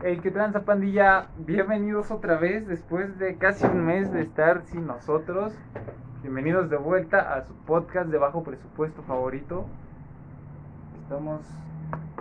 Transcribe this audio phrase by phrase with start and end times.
[0.00, 1.26] Hey, ¿qué tranza pandilla?
[1.38, 5.52] Bienvenidos otra vez después de casi un mes de estar sin nosotros.
[6.22, 9.64] Bienvenidos de vuelta a su podcast de bajo presupuesto favorito.
[11.02, 11.40] Estamos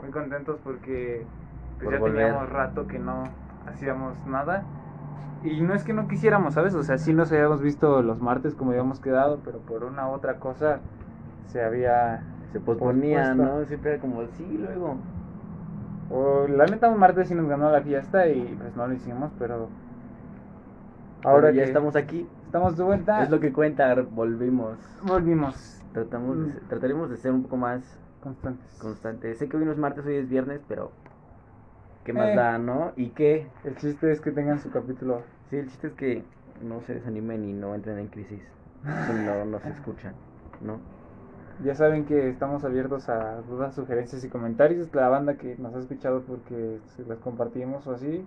[0.01, 1.25] muy contentos porque
[1.77, 2.25] pues, Por ya volver.
[2.25, 3.25] teníamos rato que no
[3.67, 4.63] hacíamos nada.
[5.43, 6.73] Y no es que no quisiéramos, ¿sabes?
[6.73, 10.13] O sea, sí nos habíamos visto los martes como habíamos quedado, pero por una u
[10.13, 10.79] otra cosa
[11.45, 13.35] se había Se posponía.
[13.35, 13.63] ¿no?
[13.65, 14.97] Siempre era como, sí, luego.
[16.11, 19.31] O, la neta, un martes sí nos ganó la fiesta y pues no lo hicimos,
[19.39, 19.67] pero
[21.23, 22.27] ahora Pero ya que estamos aquí.
[22.45, 24.77] estamos de vuelta, Es lo que cuenta, volvimos.
[25.03, 25.55] volvimos
[25.93, 26.67] Tratamos de Mm.
[26.69, 27.81] trataremos de ser un poco más
[28.21, 28.67] constantes.
[28.79, 29.37] constantes.
[29.37, 30.91] Sé que hoy no es martes, hoy es viernes, pero.
[32.05, 32.35] ¿Qué más Eh.
[32.35, 32.93] da, no?
[32.95, 33.47] ¿Y qué?
[33.65, 35.21] El chiste es que tengan su capítulo.
[35.49, 36.23] Sí, el chiste es que
[36.63, 38.41] no se desanimen y no entren en crisis.
[39.07, 40.13] Si no nos escuchan,
[40.61, 40.79] ¿no?
[41.63, 44.93] Ya saben que estamos abiertos a dudas, sugerencias y comentarios.
[44.93, 48.23] La banda que nos ha escuchado porque se las compartimos o así.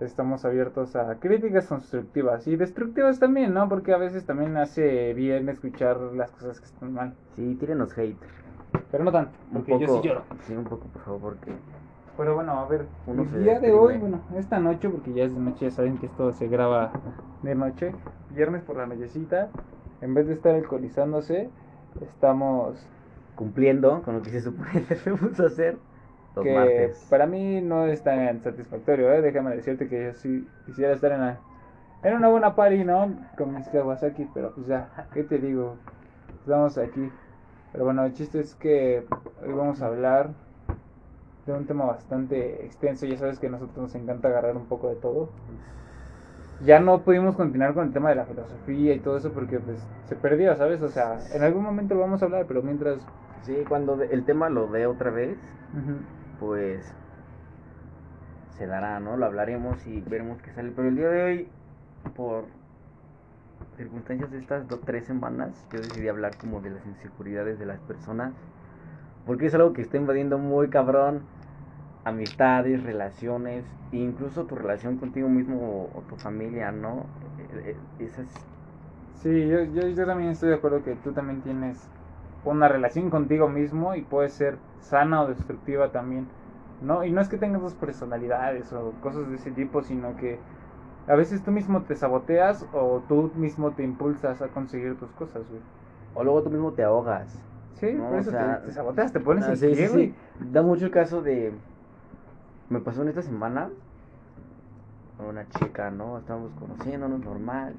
[0.00, 3.68] Estamos abiertos a críticas constructivas y destructivas también, ¿no?
[3.68, 7.14] Porque a veces también hace bien escuchar las cosas que están mal.
[7.36, 8.18] Sí, tírenos hate.
[8.90, 9.84] Pero no tanto, Un porque poco.
[9.84, 10.22] yo sí lloro.
[10.40, 11.52] Sí, un poco, por favor, porque.
[12.16, 15.34] Pero bueno, a ver, Uno el día de hoy, bueno, esta noche, porque ya es
[15.34, 16.90] de noche, ya saben que esto se graba
[17.42, 17.94] de noche,
[18.30, 19.48] viernes por la nochecita,
[20.00, 21.48] en vez de estar alcoholizándose,
[22.00, 22.88] estamos,
[23.34, 25.78] Cumpliendo con lo que se supone que debemos hacer
[26.36, 27.06] los que martes.
[27.08, 29.22] para mí no es tan satisfactorio, ¿eh?
[29.22, 31.40] déjame decirte que yo sí quisiera estar en, la,
[32.02, 33.14] en una buena party, ¿no?
[33.36, 35.76] Con mis Kawasaki, pero pues ya, ¿qué te digo?
[36.40, 37.10] Estamos aquí.
[37.72, 39.06] Pero bueno, el chiste es que
[39.42, 40.30] hoy vamos a hablar
[41.46, 43.06] de un tema bastante extenso.
[43.06, 45.30] Ya sabes que a nosotros nos encanta agarrar un poco de todo.
[46.64, 49.84] Ya no pudimos continuar con el tema de la filosofía y todo eso porque pues
[50.06, 50.80] se perdió, ¿sabes?
[50.82, 53.04] O sea, en algún momento lo vamos a hablar, pero mientras...
[53.42, 55.36] Sí, cuando el tema lo dé otra vez,
[56.38, 56.94] pues
[58.56, 59.16] se dará, ¿no?
[59.16, 60.72] Lo hablaremos y veremos qué sale.
[60.76, 61.48] Pero el día de hoy,
[62.14, 62.44] por
[63.76, 67.80] circunstancias de estas dos, tres semanas, yo decidí hablar como de las inseguridades de las
[67.80, 68.32] personas.
[69.26, 71.22] Porque es algo que está invadiendo muy cabrón
[72.04, 77.10] amistades, relaciones, e incluso tu relación contigo mismo o, o tu familia, ¿no?
[77.38, 78.28] Eh, eh, Esas
[79.14, 81.88] Sí, yo, yo, yo también estoy de acuerdo que tú también tienes
[82.44, 86.26] una relación contigo mismo y puede ser sana o destructiva también,
[86.80, 87.04] ¿no?
[87.04, 90.40] Y no es que tengas dos personalidades o cosas de ese tipo, sino que
[91.06, 95.48] a veces tú mismo te saboteas o tú mismo te impulsas a conseguir tus cosas,
[95.48, 95.62] güey.
[96.14, 97.44] O luego tú mismo te ahogas.
[97.74, 99.88] Sí, No, por o eso sea, te, te saboteas, te pones Ah, en sí, pie,
[99.88, 100.08] sí, güey.
[100.08, 100.14] sí.
[100.52, 101.52] Da mucho el caso de.
[102.72, 103.68] Me pasó en esta semana
[105.18, 106.16] con una chica, ¿no?
[106.16, 107.74] Estábamos conociéndonos normal.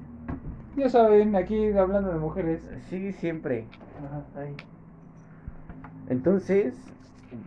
[0.76, 2.62] Ya saben, aquí hablando de mujeres.
[2.88, 3.66] Sí, siempre.
[3.98, 4.22] Ajá.
[6.08, 6.76] Entonces,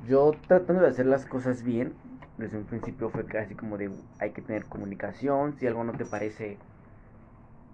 [0.06, 1.94] yo tratando de hacer las cosas bien,
[2.38, 6.04] desde un principio fue casi como de hay que tener comunicación, si algo no te
[6.04, 6.58] parece,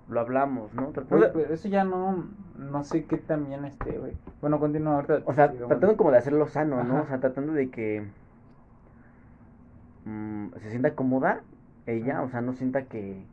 [0.07, 0.89] lo hablamos, ¿no?
[0.89, 2.27] Tratando pero eso ya no,
[2.59, 4.13] no sé qué tan bien esté, güey.
[4.39, 5.21] Bueno, continúa ahorita.
[5.25, 6.97] O sea, tratando como de hacerlo sano, ¿no?
[6.97, 7.01] Ajá.
[7.01, 8.07] O sea, tratando de que
[10.05, 11.41] mm, se sienta cómoda
[11.85, 13.23] ella, o sea, no sienta que,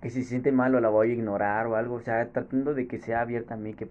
[0.00, 2.74] que si se siente mal o la voy a ignorar o algo, o sea, tratando
[2.74, 3.88] de que sea abierta a mí, que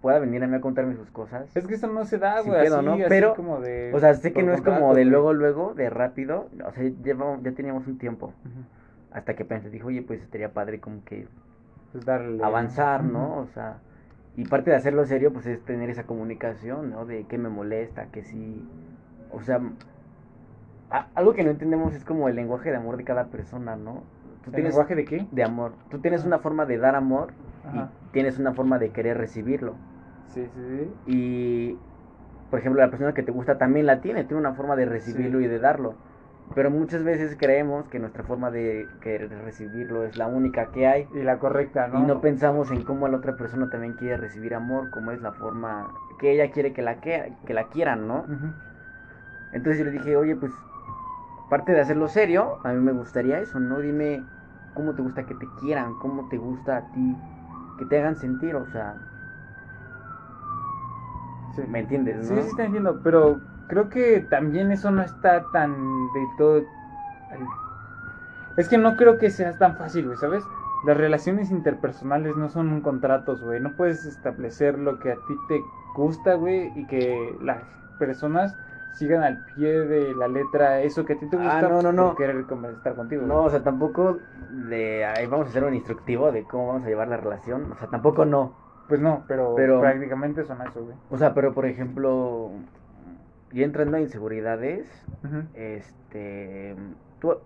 [0.00, 1.54] pueda venir a mí a contarme sus cosas.
[1.54, 2.94] Es que eso no se da, güey, así, ¿no?
[2.94, 3.92] así Pero, como de...
[3.94, 7.42] O sea, sé que no es como de luego, luego, de rápido, o sea, llevamos-
[7.42, 8.32] ya teníamos un tiempo,
[9.10, 11.26] hasta que pensé, dijo, oye, pues estaría padre como que
[11.92, 12.42] Pues darle...
[12.42, 13.38] avanzar, ¿no?
[13.38, 13.78] O sea,
[14.36, 17.04] y parte de hacerlo serio, pues es tener esa comunicación, ¿no?
[17.04, 18.64] De qué me molesta, que sí.
[19.32, 19.60] O sea,
[20.90, 24.02] a- algo que no entendemos es como el lenguaje de amor de cada persona, ¿no?
[24.44, 25.26] Tú ¿El tienes lenguaje de qué?
[25.30, 25.72] de amor.
[25.90, 26.28] Tú tienes Ajá.
[26.28, 27.32] una forma de dar amor
[27.68, 27.90] Ajá.
[28.08, 29.74] y tienes una forma de querer recibirlo.
[30.34, 30.90] Sí, sí, sí.
[31.06, 31.76] Y,
[32.50, 35.38] por ejemplo, la persona que te gusta también la tiene, tiene una forma de recibirlo
[35.38, 35.44] Sí.
[35.44, 35.94] y de darlo.
[36.54, 41.06] Pero muchas veces creemos que nuestra forma de querer recibirlo es la única que hay.
[41.14, 42.00] Y la correcta, ¿no?
[42.00, 45.30] Y no pensamos en cómo la otra persona también quiere recibir amor, cómo es la
[45.30, 48.24] forma que ella quiere que la, que, que la quieran, ¿no?
[49.52, 50.52] Entonces yo le dije, oye, pues,
[51.50, 53.80] aparte de hacerlo serio, a mí me gustaría eso, ¿no?
[53.80, 54.22] Dime
[54.72, 57.16] cómo te gusta que te quieran, cómo te gusta a ti,
[57.76, 58.94] que te hagan sentir, o sea,
[61.56, 61.62] Sí.
[61.68, 62.42] ¿me entiendes, Sí, no?
[62.42, 65.72] sí, te entiendo, pero creo que también eso no está tan
[66.14, 66.62] de todo...
[68.56, 70.44] Es que no creo que sea tan fácil, güey, ¿sabes?
[70.86, 73.58] Las relaciones interpersonales no son contratos, güey.
[73.58, 75.64] No puedes establecer lo que a ti te
[75.96, 77.64] gusta, güey, y que las
[77.98, 78.54] personas
[78.92, 81.92] sigan al pie de la letra eso que a ti te Ah, gusta no, no,
[81.92, 82.06] no.
[82.08, 82.44] por querer
[82.74, 83.22] estar contigo.
[83.26, 84.18] No, o sea, tampoco
[84.50, 87.76] de ahí vamos a hacer un instructivo de cómo vamos a llevar la relación, o
[87.76, 88.52] sea, tampoco no.
[88.88, 90.96] Pues no, pero, Pero- prácticamente son eso, güey.
[91.10, 92.50] O sea, pero por ejemplo,
[93.52, 94.86] y entrando a inseguridades,
[95.54, 96.74] este,
[97.20, 97.38] tú-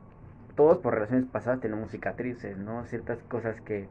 [0.54, 2.84] todos por relaciones pasadas tenemos cicatrices, ¿no?
[2.86, 3.88] Ciertas cosas que,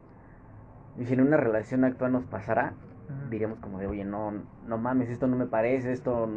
[0.97, 2.73] y si en una relación actual nos pasara,
[3.09, 3.29] Ujú.
[3.29, 4.33] diríamos como de, oye, no,
[4.67, 6.27] no mames, esto no me parece, esto,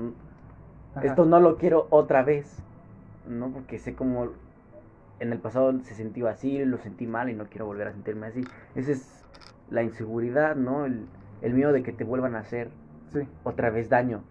[0.96, 1.06] Ajá.
[1.06, 2.62] esto no lo quiero otra vez,
[3.26, 3.52] ¿no?
[3.52, 4.30] Porque sé como
[5.20, 8.26] en el pasado se sintió así, lo sentí mal y no quiero volver a sentirme
[8.28, 8.48] así.
[8.74, 9.24] Esa es
[9.68, 10.86] la inseguridad, ¿no?
[10.86, 11.08] El,
[11.42, 12.70] el miedo de que te vuelvan a hacer
[13.12, 13.20] Sí.
[13.44, 14.24] otra vez daño.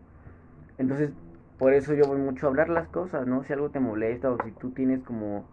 [0.77, 1.11] Entonces,
[1.57, 3.43] por eso yo voy mucho a hablar las cosas, ¿no?
[3.43, 5.45] Si algo te molesta o si tú tienes como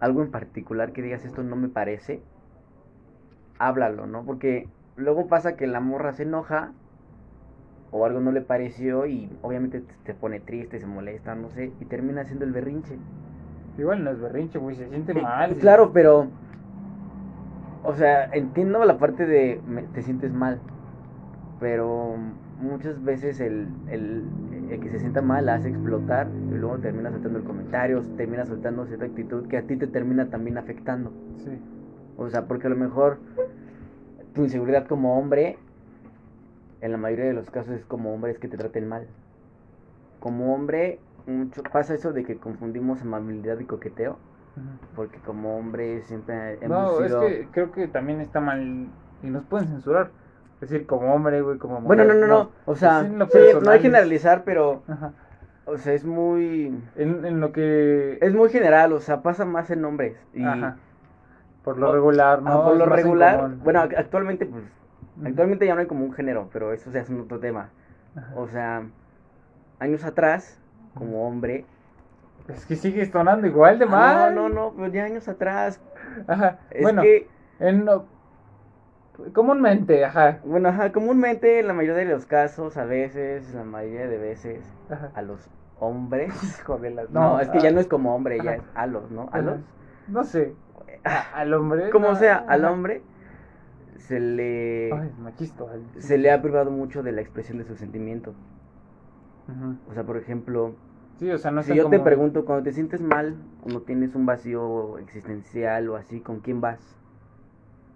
[0.00, 2.22] algo en particular que digas esto no me parece,
[3.58, 4.24] háblalo, ¿no?
[4.24, 6.72] Porque luego pasa que la morra se enoja
[7.96, 11.84] o algo no le pareció y obviamente te- pone triste, se molesta, no sé, y
[11.84, 12.96] termina haciendo el berrinche.
[13.78, 15.54] Igual no es berrinche, güey, se siente Sí, mal.
[15.56, 16.26] Claro, pero.
[17.84, 20.58] O sea, entiendo la parte de me- te sientes mal.
[21.60, 22.16] Pero
[22.60, 24.24] muchas veces el, el,
[24.70, 28.44] el que se sienta mal la hace explotar y luego termina soltando el comentario, termina
[28.44, 31.12] soltando cierta actitud que a ti te termina también afectando.
[31.44, 31.50] Sí.
[32.16, 33.18] O sea, porque a lo mejor
[34.34, 35.58] tu inseguridad como hombre,
[36.84, 39.06] en la mayoría de los casos es como hombre es que te traten mal.
[40.20, 44.16] Como hombre, mucho pasa eso de que confundimos amabilidad y coqueteo,
[44.96, 47.22] porque como hombre siempre hemos No, sido...
[47.22, 48.88] es que creo que también está mal
[49.22, 50.10] y nos pueden censurar.
[50.60, 52.20] Es decir, como hombre, güey, como Bueno, mujer.
[52.20, 53.08] no, no, no, o sea, sí,
[53.60, 55.12] no hay generalizar, pero, Ajá.
[55.66, 56.74] o sea, es muy...
[56.96, 58.18] En, en lo que.
[58.22, 60.16] Es muy general, o sea, pasa más en hombres.
[60.34, 60.76] Y, Ajá.
[61.64, 62.64] Por lo regular, ah, ¿no?
[62.64, 64.64] por Es lo regular, bueno, ac- actualmente, pues,
[65.24, 67.70] Actualmente ya no hay como un género, pero eso ya es un otro tema.
[68.16, 68.32] Ajá.
[68.36, 68.82] O sea,
[69.78, 70.58] años atrás,
[70.94, 71.64] como hombre...
[72.48, 74.34] Es que sigue sonando igual de Ah, mal.
[74.34, 75.80] no, no, no, pero ya años atrás.
[76.26, 76.58] Ajá.
[76.70, 77.28] Es bueno, que,
[77.58, 77.86] en
[79.32, 80.40] comúnmente, ajá.
[80.44, 84.60] bueno, ajá, comúnmente, en la mayoría de los casos, a veces, la mayoría de veces,
[84.90, 85.10] ajá.
[85.14, 86.34] a los hombres...
[86.94, 88.54] Las- No, es que ya ah, no es como hombre, ya Ajá.
[88.56, 89.28] es a los, ¿no?
[89.32, 89.56] A los...
[90.08, 90.54] No sé.
[91.04, 91.90] a- al hombre.
[91.90, 93.02] Como no, sea, al hombre
[93.98, 95.10] se le Ay,
[95.98, 98.34] se le ha privado mucho de la expresión de sus sentimientos.
[99.48, 99.76] Ujú.
[99.90, 100.74] O sea, por ejemplo,
[101.18, 104.14] Sí, o sea, no si yo te pregunto cuando te sientes mal o no tienes
[104.14, 106.80] un vacío existencial o así, ¿con quién vas?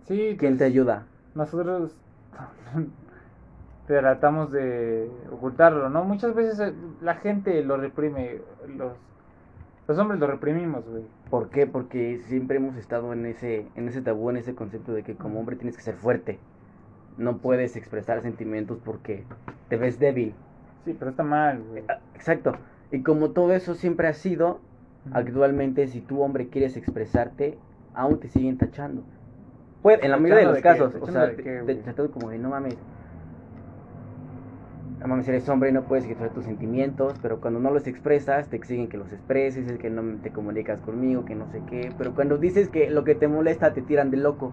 [0.06, 1.06] Sí, ¿Quién te pues, ayuda?
[1.34, 1.92] nosotros
[3.86, 6.04] tratamos de ocultarlo, ¿no?
[6.04, 6.72] Muchas veces eh,
[7.02, 8.40] la gente lo reprime,
[8.76, 8.92] los,
[9.88, 11.02] los hombres lo reprimimos, güey.
[11.30, 11.66] ¿Por qué?
[11.66, 15.40] Porque siempre hemos estado en ese en ese tabú, en ese concepto de que como
[15.40, 16.38] hombre tienes que ser fuerte.
[17.18, 19.24] No puedes expresar sentimientos porque
[19.68, 20.34] te ves débil.
[20.84, 21.82] Sí, pero está mal, güey.
[21.88, 22.52] Ah, Exacto.
[22.90, 24.60] Y como todo eso siempre ha sido,
[25.12, 27.58] actualmente si tú hombre quieres expresarte,
[27.94, 29.02] aún te siguen tachando.
[29.82, 30.68] Puede, en la mayoría de ¿Tachando los de qué?
[30.68, 32.76] casos, o ¿Tachando sea, te, qué, te como de no mames.
[35.00, 38.48] No mames, eres hombre y no puedes expresar tus sentimientos, pero cuando no los expresas,
[38.48, 41.92] te exigen que los expreses, es que no te comunicas conmigo, que no sé qué.
[41.96, 44.52] Pero cuando dices que lo que te molesta, te tiran de loco.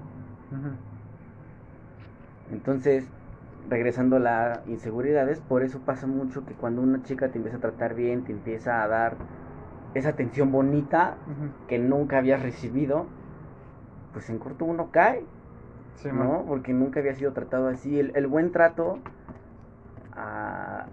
[2.51, 3.07] Entonces,
[3.69, 7.57] regresando a la inseguridad, es por eso pasa mucho que cuando una chica te empieza
[7.57, 9.15] a tratar bien, te empieza a dar
[9.95, 11.15] esa atención bonita
[11.67, 13.07] que nunca habías recibido,
[14.13, 15.23] pues en corto uno cae,
[15.95, 16.27] Sí, man.
[16.27, 16.45] ¿no?
[16.45, 17.99] Porque nunca había sido tratado así.
[17.99, 18.99] El, el buen trato,
[20.15, 20.85] a,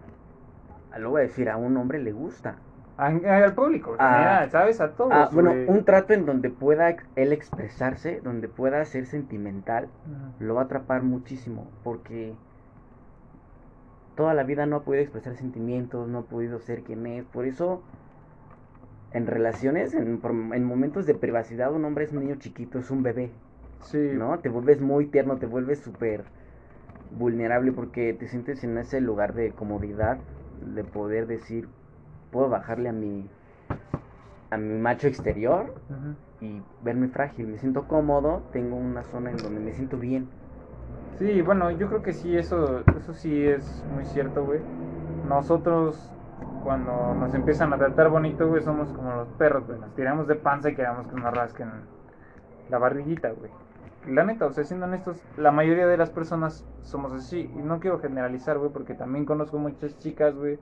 [0.93, 2.57] a, lo voy a decir, a un hombre le gusta.
[2.99, 4.13] A- Al público, en Ah.
[4.15, 4.81] general, ¿sabes?
[4.81, 5.13] A todos.
[5.13, 9.89] Ah, bueno, un trato en donde pueda él expresarse, donde pueda ser sentimental,
[10.39, 12.35] lo va a atrapar muchísimo porque
[14.15, 17.25] toda la vida no ha podido expresar sentimientos, no ha podido ser quien es.
[17.25, 17.83] Por eso,
[19.13, 20.21] en relaciones, en,
[20.53, 23.31] en momentos de privacidad, un hombre es un niño chiquito, es un bebé,
[23.81, 24.11] Sí.
[24.15, 24.39] ¿no?
[24.41, 26.25] Te vuelves muy tierno, te vuelves súper
[27.19, 30.19] vulnerable porque te sientes en ese lugar de comodidad,
[30.75, 31.69] de poder decir,
[32.31, 33.29] puedo bajarle a mi,
[34.51, 35.75] a mi macho exterior
[36.41, 40.29] y verme frágil, me siento cómodo, tengo una zona en donde me siento bien.
[41.19, 44.61] Sí, bueno, yo creo que sí, eso, eso sí es muy cierto, güey.
[45.29, 46.11] Nosotros,
[46.65, 49.79] cuando nos empiezan a tratar bonito, güey, somos como los perros, güey.
[49.79, 51.69] Nos tiramos de panza y queremos que nos rasquen
[52.71, 53.51] la barriguita, güey.
[54.07, 57.51] La neta, o sea, siendo honestos, la mayoría de las personas somos así.
[57.55, 60.59] Y no quiero generalizar, güey, porque también conozco muchas chicas, güey,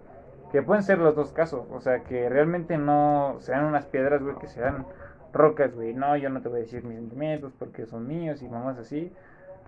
[0.52, 1.66] que pueden ser los dos casos.
[1.70, 4.84] O sea, que realmente no sean unas piedras, güey, que sean
[5.32, 5.94] rocas, güey.
[5.94, 9.12] No, yo no te voy a decir mis sentimientos porque son míos y mamás así.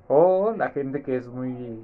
[0.09, 1.83] O la gente que es muy.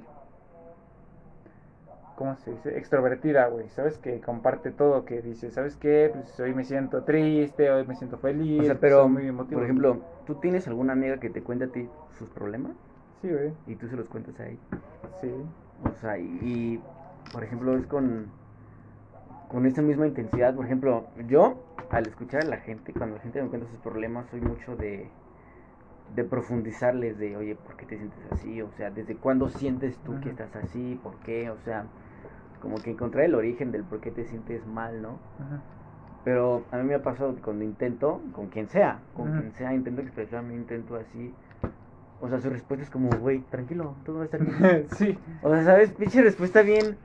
[2.19, 2.77] ¿Cómo se dice?
[2.77, 3.69] Extrovertida, güey.
[3.69, 3.97] ¿Sabes?
[3.97, 5.05] Que comparte todo.
[5.05, 6.11] Que dice, ¿sabes qué?
[6.13, 8.59] Pues hoy me siento triste, hoy me siento feliz.
[8.59, 9.59] O sea, pero, soy muy emotivo.
[9.59, 12.73] por ejemplo, ¿tú tienes alguna amiga que te cuente a ti sus problemas?
[13.21, 13.53] Sí, güey.
[13.67, 14.59] Y tú se los cuentas a ella.
[15.21, 15.31] Sí.
[15.85, 16.83] O sea, y, y,
[17.31, 18.25] por ejemplo, es con...
[19.47, 20.53] con esa misma intensidad.
[20.53, 24.27] Por ejemplo, yo, al escuchar a la gente, cuando la gente me cuenta sus problemas,
[24.29, 25.07] soy mucho de,
[26.17, 28.61] de profundizarles de, oye, ¿por qué te sientes así?
[28.61, 30.99] O sea, ¿desde cuándo sientes tú que estás así?
[31.01, 31.49] ¿Por qué?
[31.49, 31.85] O sea,
[32.61, 35.17] como que encontrar el origen del por qué te sientes mal, ¿no?
[35.39, 35.59] Ajá.
[36.23, 39.73] Pero a mí me ha pasado que cuando intento, con quien sea, con quien sea,
[39.73, 41.33] intento expresarme, intento así.
[42.21, 44.85] O sea, su respuesta es como, güey, tranquilo, todo va a estar bien.
[44.97, 45.17] sí.
[45.41, 45.91] O sea, ¿sabes?
[45.91, 46.97] Pinche respuesta bien.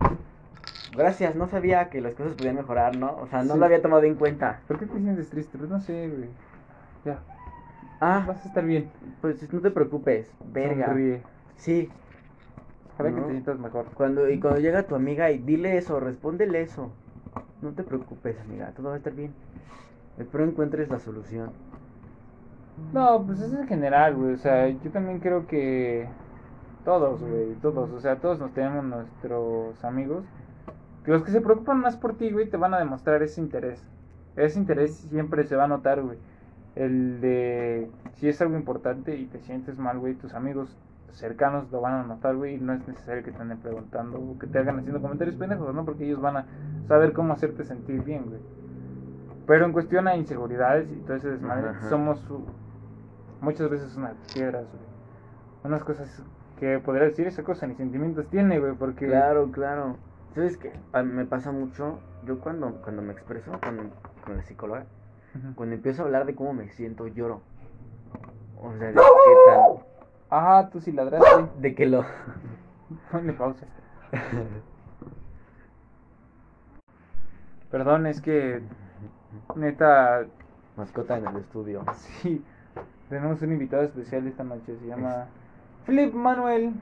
[0.97, 3.17] Gracias, no sabía que las cosas podían mejorar, ¿no?
[3.21, 3.59] O sea, no Sí.
[3.61, 4.61] lo había tomado en cuenta.
[4.67, 5.57] ¿Por qué te sientes triste?
[5.59, 6.29] Pues no sé, güey.
[7.05, 7.19] Ya,
[8.01, 8.91] Ah, vas a estar bien.
[9.21, 10.87] pues no te preocupes, verga.
[10.87, 11.23] Sonríe.
[11.57, 11.89] Sí,
[12.97, 13.27] Que No.
[13.27, 13.87] te sientas mejor.
[13.95, 16.91] cuando, y cuando llega tu amiga y dile eso, respóndele eso.
[17.63, 19.33] No te preocupes, amiga, todo va a estar bien.
[20.19, 21.51] Espero encuentres la solución.
[22.93, 24.35] No, pues es en general, güey.
[24.35, 26.09] O sea, yo también creo que
[26.85, 27.91] todos, güey, todos.
[27.91, 30.25] O sea, todos nos tenemos nuestros amigos.
[31.05, 33.83] Que los que se preocupan más por ti, güey, te van a demostrar ese interés.
[34.37, 36.19] Ese interés siempre se va a notar, güey.
[36.77, 40.77] El de si es algo importante y te sientes mal, güey, tus amigos
[41.15, 44.47] cercanos lo van a notar, güey, no es necesario que te anden preguntando o que
[44.47, 45.85] te hagan haciendo comentarios pendejos, ¿no?
[45.85, 46.47] Porque ellos van a
[46.89, 48.41] saber cómo hacerte sentir bien, güey.
[49.47, 51.89] Pero en cuestión a inseguridades y todo ese desmadre, Ajá.
[51.89, 52.45] somos uh,
[53.41, 54.85] muchas veces unas piedras, güey.
[55.65, 56.23] Unas cosas
[56.59, 59.97] que podría decir esa cosa ni sentimientos tiene, güey, porque Claro, claro.
[60.35, 60.73] ¿Sabes qué?
[60.93, 62.01] A mí me pasa mucho.
[62.27, 63.91] Yo cuando, cuando me expreso con,
[64.25, 64.87] con la psicóloga,
[65.35, 65.55] Ujú.
[65.55, 67.41] cuando empiezo a hablar de cómo me siento, lloro.
[68.61, 69.01] O sea, de qué
[69.47, 69.94] tan.
[70.37, 71.49] Ah, tú sí ladraste.
[71.61, 72.05] De que lo.
[73.13, 73.67] Ponle pausa.
[77.71, 78.61] Perdón, es que
[79.55, 80.27] neta,
[80.77, 81.85] Mascota en el estudio.
[81.95, 82.45] sí,
[83.09, 85.27] tenemos un invitado especial esta noche, se llama
[85.85, 86.73] Flip Manuel.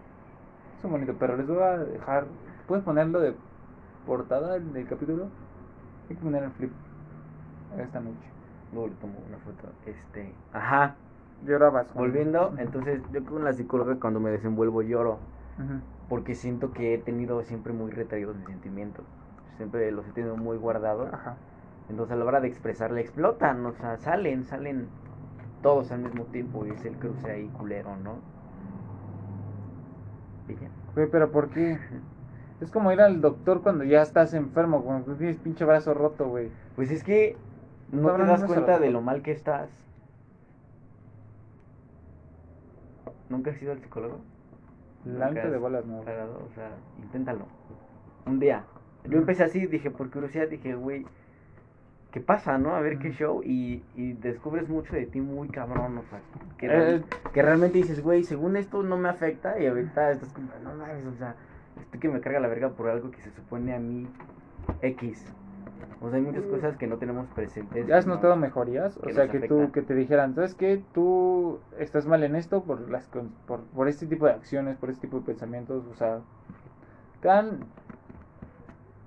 [0.78, 2.24] Es un bonito perro, les voy a dejar,
[2.66, 3.34] ¿puedes ponerlo de
[4.06, 5.28] portada del capítulo?
[6.08, 6.72] Hay que poner el Flip
[7.78, 8.30] esta noche.
[8.72, 9.72] Luego le tomo una foto.
[9.84, 10.34] Este.
[10.54, 10.96] Ajá.
[11.44, 11.92] Llorabas.
[11.94, 15.18] Volviendo, entonces yo con la psicóloga cuando me desenvuelvo lloro.
[16.08, 19.04] Porque siento que he tenido siempre muy retraídos mis sentimientos.
[19.56, 21.12] Siempre los he tenido muy guardados.
[21.12, 21.36] Ajá.
[21.88, 24.88] Entonces a la hora de expresarle explotan, o sea, salen, salen
[25.62, 28.16] todos al mismo tiempo y es el cruce ahí culero, ¿no?
[30.48, 30.68] Y ya.
[30.94, 31.78] Güey, pero ¿por qué?
[32.60, 36.50] Es como ir al doctor cuando ya estás enfermo, cuando tienes pinche brazo roto, güey.
[36.76, 37.36] Pues es que
[37.90, 39.68] no te das cuenta de lo mal que estás.
[43.32, 44.20] ¿Nunca has ido al psicólogo?
[45.04, 46.02] La Nunca neta de bolas, no.
[46.02, 46.70] pagado, o sea,
[47.02, 47.46] inténtalo.
[48.26, 48.64] Un día.
[49.08, 51.04] Yo empecé así, dije, por curiosidad, dije, güey,
[52.12, 52.76] ¿qué pasa, no?
[52.76, 56.20] A ver qué show y, y descubres mucho de ti muy cabrón, o sea,
[56.58, 60.28] que, Eh, real- que realmente dices, güey, según esto no me afecta y ahorita estás
[60.32, 61.34] como, no mames, o sea,
[61.80, 64.06] estoy que me carga la verga por algo que se supone a mí
[64.82, 65.34] X.
[66.02, 67.86] O sea, hay muchas cosas que no tenemos presentes.
[67.86, 68.96] ¿Ya has no- notado mejorías?
[68.98, 70.82] O sea, que tú, que te dijeran, ¿sabes qué?
[70.92, 73.06] Tú estás mal en esto por las
[73.46, 76.20] por, por este tipo de acciones, por este tipo de pensamientos, o sea,
[77.20, 77.58] te dan...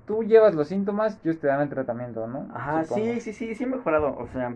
[0.06, 2.48] Tú llevas los síntomas, ellos te dan el tratamiento, ¿no?
[2.54, 3.06] Ajá, Supongo.
[3.08, 4.16] sí, sí, sí, sí he mejorado.
[4.18, 4.56] O sea,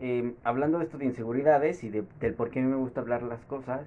[0.00, 3.00] eh, hablando de esto de inseguridades y de, del por qué a mí me gusta
[3.00, 3.86] hablar las cosas,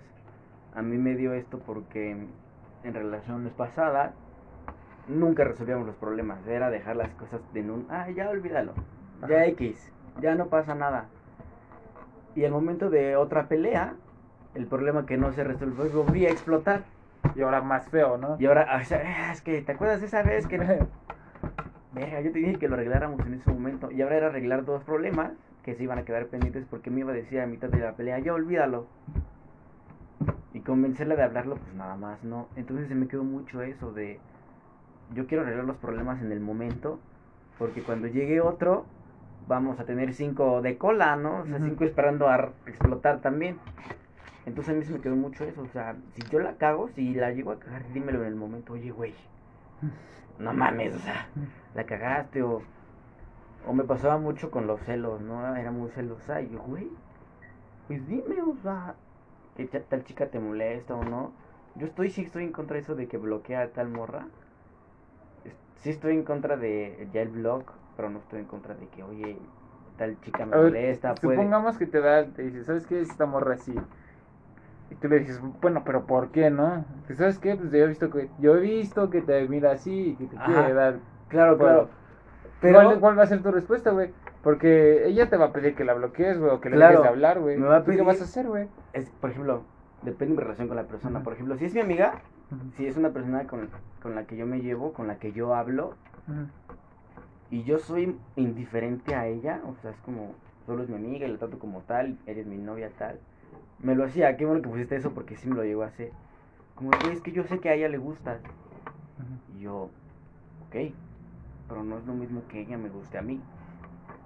[0.74, 4.14] a mí me dio esto porque en relaciones pasadas
[5.12, 6.46] nunca resolvíamos los problemas.
[6.48, 8.74] Era dejar las cosas en un, ah, ya olvídalo,
[9.28, 9.46] ya Ajá.
[9.48, 9.92] X,
[10.22, 11.06] ya no pasa nada.
[12.36, 13.94] Y al momento de otra pelea,
[14.56, 16.84] el problema que no se resolvió volvía a explotar.
[17.36, 18.38] Y ahora más feo, ¿no?
[18.40, 20.58] Y ahora, o sea, "Ah, es que, ¿te acuerdas de esa vez que
[21.94, 23.92] Verga, yo te dije que lo arregláramos en ese momento.
[23.92, 25.32] Y ahora era arreglar dos problemas
[25.64, 27.94] que se iban a quedar pendientes porque me iba a decir a mitad de la
[27.94, 28.88] pelea, ya olvídalo.
[30.54, 32.48] Y convencerla de hablarlo, pues nada más, ¿no?
[32.56, 34.20] Entonces se me quedó mucho eso de,
[35.14, 37.00] yo quiero arreglar los problemas en el momento,
[37.58, 38.86] porque cuando llegue otro,
[39.48, 41.42] vamos a tener cinco de cola, ¿no?
[41.42, 43.58] O sea, cinco esperando a explotar también.
[44.46, 47.14] Entonces a mí se me quedó mucho eso, o sea, si yo la cago, si
[47.14, 49.14] la llego a cagar, dímelo en el momento, oye, güey,
[50.40, 51.28] no mames, o sea,
[51.76, 52.62] la cagaste o,
[53.68, 55.56] o me pasaba mucho con los celos, ¿no?
[55.56, 56.90] Era muy celosa y yo, güey,
[57.88, 58.96] pues dime, o sea,
[59.56, 61.34] que ta- tal chica te molesta o no.
[61.76, 64.28] Yo estoy, sí estoy en contra de eso de que bloquea a tal morra.
[65.82, 67.64] Sí estoy en contra de ya el blog,
[67.96, 69.38] pero no estoy en contra de que, oye,
[69.98, 71.38] tal chica me ver, molesta, puede...
[71.38, 73.02] supongamos que te da, te dice, ¿sabes qué?
[73.02, 73.74] Esta morra así.
[74.92, 76.86] Y tú le dices, bueno, pero ¿por qué, no?
[77.08, 77.56] Pues, ¿Sabes qué?
[77.56, 80.36] Pues yo he visto que, yo he visto que te mira así y que te
[80.36, 80.46] Ajá.
[80.54, 81.00] quiere dar.
[81.30, 81.90] Claro, Bueno, claro.
[82.60, 84.12] Pero ¿Cuál, cuál va a ser tu respuesta, güey?
[84.44, 87.04] Porque ella te va a pedir que la bloquees, güey, o que le Claro, dejes
[87.04, 87.58] de hablar, güey.
[87.58, 88.68] me va a ¿Tú ¿Qué pedir- vas a hacer, güey?
[88.94, 89.64] es, por ejemplo,
[90.04, 91.24] depende de mi relación con la persona.
[91.24, 92.20] Por ejemplo, si es mi amiga,
[92.76, 93.70] si es una persona con,
[94.02, 95.94] con la que yo me llevo, con la que yo hablo,
[97.50, 100.34] y yo soy indiferente a ella, o sea, es como,
[100.66, 103.20] solo es mi amiga y la trato como tal, eres mi novia tal.
[103.84, 106.12] Me lo hacía, qué bueno que pusiste eso porque sí me lo llegó a hacer.
[106.76, 108.40] Como, güey, es que yo sé que a ella le gusta.
[109.58, 109.90] Y yo,
[110.68, 110.76] ok,
[111.68, 113.40] pero no es lo mismo que ella me guste a mí.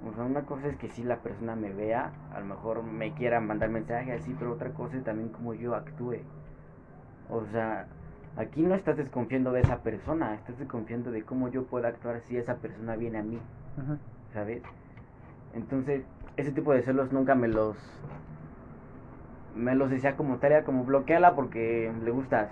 [0.07, 3.11] O sea, una cosa es que si la persona me vea, a lo mejor me
[3.13, 6.17] quiera mandar mensaje así, pero otra cosa es también como yo actúe.
[7.29, 7.87] O sea,
[8.37, 12.37] aquí no estás desconfiando de esa persona, estás desconfiando de cómo yo puedo actuar si
[12.37, 13.39] esa persona viene a mí.
[14.33, 14.61] ¿sabes?
[15.53, 16.03] Entonces,
[16.35, 17.77] ese tipo de celos nunca me los
[19.55, 22.49] me los decía como tal, era como bloqueala porque le gustas.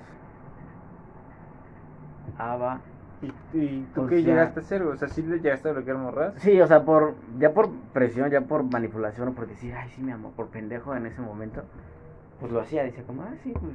[2.39, 2.79] Va.
[3.21, 4.81] ¿Y, y tú qué sea- llegaste a hacer?
[4.83, 6.33] O sea, ¿sí le llegaste a bloquear morras?
[6.37, 10.01] Sí, o sea, por ya por presión, ya por manipulación o por decir, ay, sí,
[10.01, 11.63] mi amor, por pendejo en ese momento,
[12.39, 13.73] pues lo hacía, decía como, ah, sí, pues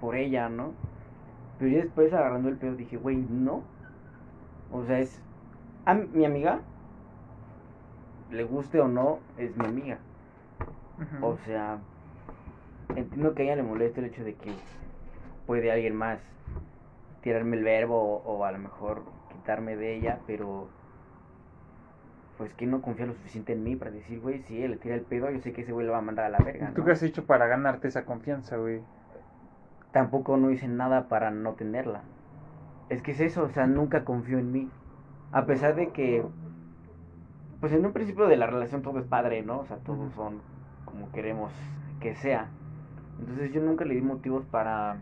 [0.00, 0.74] por ella, ¿no?
[1.58, 3.62] Pero ya después agarrando el pedo dije, güey, no.
[4.72, 5.20] O sea, es
[5.84, 6.60] a mi amiga,
[8.30, 9.98] le guste o no, es mi amiga.
[11.20, 11.78] O sea,
[12.96, 14.52] entiendo que a ella le molesta el hecho de que
[15.46, 16.20] puede alguien más
[17.22, 20.68] tirarme el verbo o, o a lo mejor quitarme de ella, pero
[22.38, 24.94] pues que no confía lo suficiente en mí para decir, güey, si él le tira
[24.94, 26.72] el pedo, yo sé que ese güey lo va a mandar a la verga.
[26.74, 26.86] ¿Tú ¿no?
[26.86, 28.80] qué has hecho para ganarte esa confianza, güey?
[29.94, 32.02] Tampoco no hice nada para no tenerla.
[32.88, 34.68] Es que es eso, o sea, nunca confío en mí.
[35.30, 36.24] A pesar de que,
[37.60, 39.60] pues en un principio de la relación todo es padre, ¿no?
[39.60, 40.40] O sea, todos son
[40.84, 41.52] como queremos
[42.00, 42.48] que sea.
[43.20, 44.96] Entonces yo nunca le di motivos para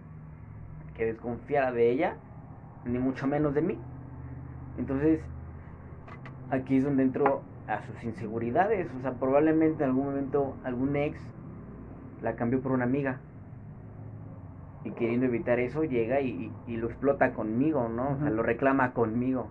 [0.94, 2.16] que desconfiara de ella,
[2.84, 3.78] ni mucho menos de mí.
[4.76, 5.22] Entonces,
[6.50, 8.92] aquí es donde entro a sus inseguridades.
[8.98, 11.18] O sea, probablemente en algún momento algún ex
[12.20, 13.20] la cambió por una amiga.
[14.84, 18.12] Y queriendo evitar eso, llega y, y lo explota conmigo, ¿no?
[18.12, 19.48] O sea, lo reclama conmigo.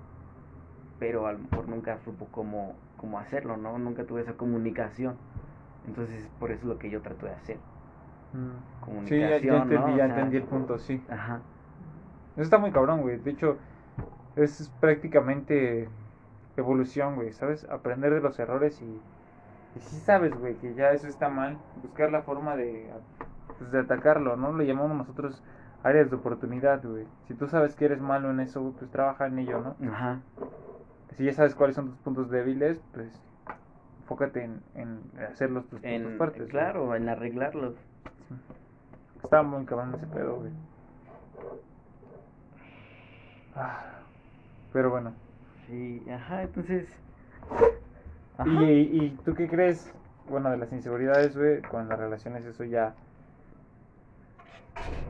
[1.00, 3.78] Pero a lo mejor nunca supo cómo, cómo hacerlo, ¿no?
[3.80, 5.16] Nunca tuve esa comunicación.
[5.88, 7.58] Entonces, por eso es lo que yo trato de hacer.
[8.34, 9.06] Mm.
[9.06, 9.94] Sí, ya, ya Comunicación, entendí, ¿no?
[9.96, 11.04] O ya sea, entendí el punto, sí.
[11.10, 11.42] Ajá.
[12.36, 13.18] Eso está muy cabrón, güey.
[13.20, 13.58] De hecho,
[14.36, 15.90] es prácticamente
[16.58, 17.66] evolución, güey, ¿sabes?
[17.70, 18.86] Aprender de los errores y,
[19.76, 21.58] y sí sabes, güey, que ya eso está mal.
[21.76, 22.92] Buscar la forma de,
[23.62, 24.52] pues, de atacarlo, ¿no?
[24.52, 25.44] Lo llamamos nosotros
[25.84, 27.06] áreas de oportunidad, güey.
[27.28, 29.92] Si tú sabes que eres malo en eso, güey, pues trabaja en ello, ¿no?
[29.92, 30.20] Ajá.
[31.18, 33.12] Si ya sabes cuáles son tus puntos débiles, pues
[34.02, 35.00] enfócate en, en
[35.32, 36.40] hacerlos tus puntos En, fuertes.
[36.42, 36.50] güey.
[36.50, 37.76] claro, en arreglarlo.
[39.24, 40.52] Está muy cabrón ese pedo, güey.
[43.56, 44.00] Ah,
[44.74, 45.14] pero bueno.
[45.68, 46.88] Sí, ajá, entonces.
[48.38, 48.50] Ajá.
[48.64, 49.94] ¿Y, ¿Y tú qué crees?
[50.30, 52.94] Bueno, de las inseguridades, güey, con las relaciones, eso ya.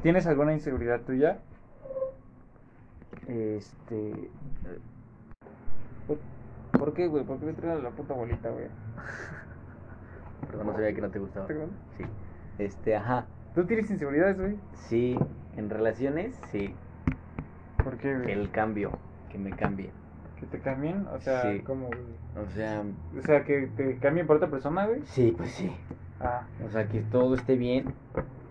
[0.04, 1.40] ¿Tienes alguna inseguridad tuya?
[3.28, 4.30] Este.
[6.08, 6.18] ¿Por,
[6.72, 7.24] por qué, güey?
[7.24, 8.66] ¿Por qué me traes la puta bolita, güey?
[10.48, 11.46] Perdón, no sabía que no te gustaba.
[11.48, 11.76] ¿Te acuerdas?
[11.98, 12.04] Sí.
[12.58, 13.26] Este, ajá.
[13.54, 14.58] ¿Tú tienes inseguridades, güey?
[14.74, 15.18] Sí,
[15.56, 16.74] en relaciones, sí.
[17.84, 18.32] ¿Por qué, güey?
[18.32, 18.92] El cambio,
[19.30, 19.92] que me cambie.
[20.40, 21.06] ¿Que te cambien?
[21.14, 21.60] O sea, Sí.
[21.60, 22.00] ¿cómo, güey?
[22.44, 22.84] O sea,
[23.18, 25.02] O sea, que te cambien por otra persona, güey.
[25.06, 25.72] sí, pues sí.
[26.20, 26.44] Ah.
[26.66, 27.94] O sea, que todo esté bien.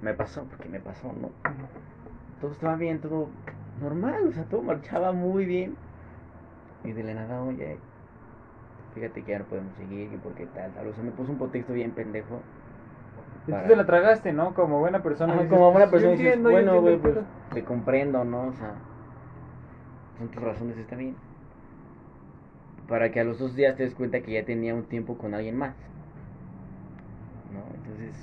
[0.02, 1.30] Me pasó, porque me pasó, ¿no?
[2.40, 3.28] Todo estaba bien, todo
[3.80, 5.76] normal, o sea, todo marchaba muy bien.
[6.84, 7.78] Y de la nada, oye,
[8.94, 10.88] fíjate que ya no podemos seguir, que porque tal, tal.
[10.88, 12.42] O sea, me puso un contexto bien pendejo.
[13.46, 14.54] Y tú para- te la tragaste, ¿no?
[14.54, 15.34] Como buena persona.
[15.34, 17.26] Ajá, dices, como buena "Pues, yo persona dices, entiendo, bueno, güey, pues el pedo".
[17.54, 18.48] te comprendo, ¿no?
[18.48, 18.74] O sea,
[20.18, 21.16] son tus razones, está bien.
[22.88, 25.34] Para que a los dos días te des cuenta que ya tenía un tiempo con
[25.34, 25.76] alguien más.
[27.52, 27.64] ¿No?
[27.74, 28.14] Entonces,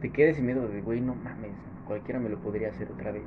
[0.00, 1.52] te quedes sin miedo de, güey, no mames,
[1.86, 3.24] cualquiera me lo podría hacer otra vez.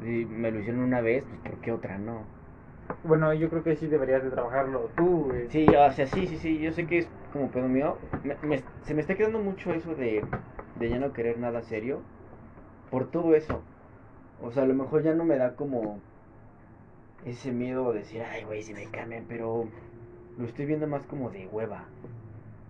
[0.00, 2.24] Si me lo hicieron una vez, pues ¿por qué otra no?
[3.02, 5.50] Bueno, yo creo que sí deberías de trabajarlo tú, güey.
[5.50, 7.98] Sí, o sea, sí, sí, sí, yo sé que es como pedo mío.
[8.22, 10.22] Me- me- se me está quedando mucho eso de,
[10.78, 12.02] de ya no querer nada serio
[12.90, 13.62] por todo eso.
[14.42, 16.00] O sea, a lo mejor ya no me da como
[17.26, 19.68] ese miedo de decir, ay, güey, si me cambian, pero
[20.38, 21.88] lo estoy viendo más como de hueva.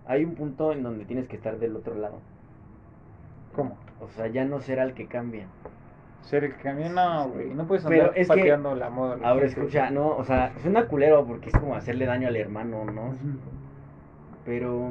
[0.07, 2.19] Hay un punto en donde tienes que estar del otro lado.
[3.55, 3.77] ¿Cómo?
[3.99, 5.47] O sea, ya no será el que cambian.
[6.21, 7.49] Ser el que cambia, no, güey.
[7.53, 9.17] No puedes Pero andar es que- pateando la moda.
[9.23, 13.15] Ahora escucha, no, o sea, suena culero porque es como hacerle daño al hermano, ¿no?
[14.45, 14.89] Pero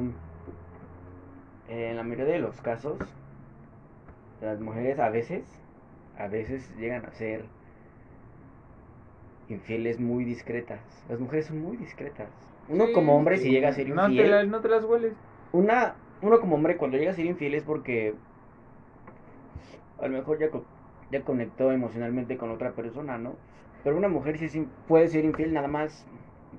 [1.69, 2.97] en la mayoría de los casos,
[4.41, 5.43] las mujeres a veces,
[6.17, 7.45] a veces llegan a ser
[9.49, 10.79] infieles muy discretas.
[11.09, 12.29] Las mujeres son muy discretas.
[12.67, 13.43] Uno Sí, como hombre sí.
[13.43, 15.13] si llega a ser No te, infiel, la- no te las hueles.
[15.51, 18.15] una, uno como hombre cuando llega a ser infiel es porque
[19.99, 20.65] a lo mejor ya, co-
[21.11, 23.35] ya conectó emocionalmente con otra persona, ¿no?
[23.83, 26.05] Pero una mujer sí es in- puede ser infiel nada más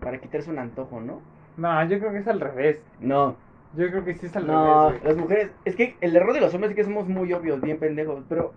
[0.03, 1.23] para quitarse un antojo, ¿no?
[1.57, 2.81] No, yo creo que es al revés.
[3.01, 3.37] No,
[3.73, 5.01] Yo creo que sí es al no, revés, güey.
[5.05, 7.79] las mujeres, es que el error de los hombres es que somos muy obvios, bien
[7.79, 8.55] pendejos, pero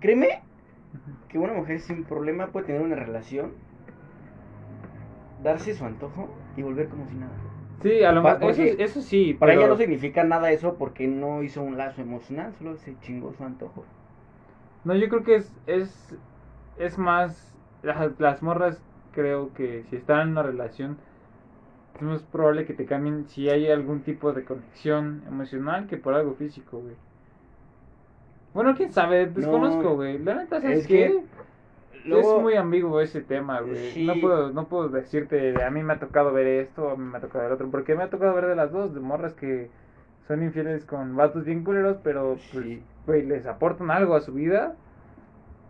[0.00, 0.28] créeme
[1.28, 3.54] que una mujer sin problema puede tener una relación,
[5.42, 7.32] darse su antojo y volver como si nada.
[7.82, 8.50] Sí, a lo mejor.
[8.50, 9.34] Eso, eso sí.
[9.34, 12.98] Para pero- ella no significa nada eso porque no hizo un lazo emocional, solo se
[13.00, 13.84] chingó su antojo.
[14.84, 16.16] No, yo creo que es, es,
[16.78, 20.96] es más, las, las morras creo que si están en una relación,
[21.96, 26.14] es más probable que te cambien si hay algún tipo de conexión emocional que por
[26.14, 26.94] algo físico, güey.
[28.54, 30.18] Bueno, quién sabe, desconozco, No, güey.
[30.18, 30.94] La neta, ¿sabes es qué?
[30.94, 31.24] que
[32.08, 33.90] luego- es muy ambiguo ese tema, güey.
[33.92, 34.06] Sí.
[34.06, 37.18] No puedo, no puedo decirte, a mí me ha tocado ver esto, a mí me
[37.18, 39.70] ha tocado ver otro, porque me ha tocado ver de las dos, de morras que
[40.26, 42.82] son infieles con vatos bien culeros, pero pues, Sí.
[43.06, 44.74] güey, les aportan algo a su vida.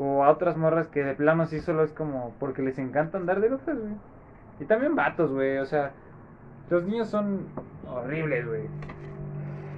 [0.01, 3.41] O a otras morras que de plano sí solo es como porque les encanta andar
[3.41, 3.95] de locas, güey.
[4.61, 5.91] Y también vatos, güey, o sea,
[6.71, 7.47] los niños son
[7.91, 8.63] horribles, güey.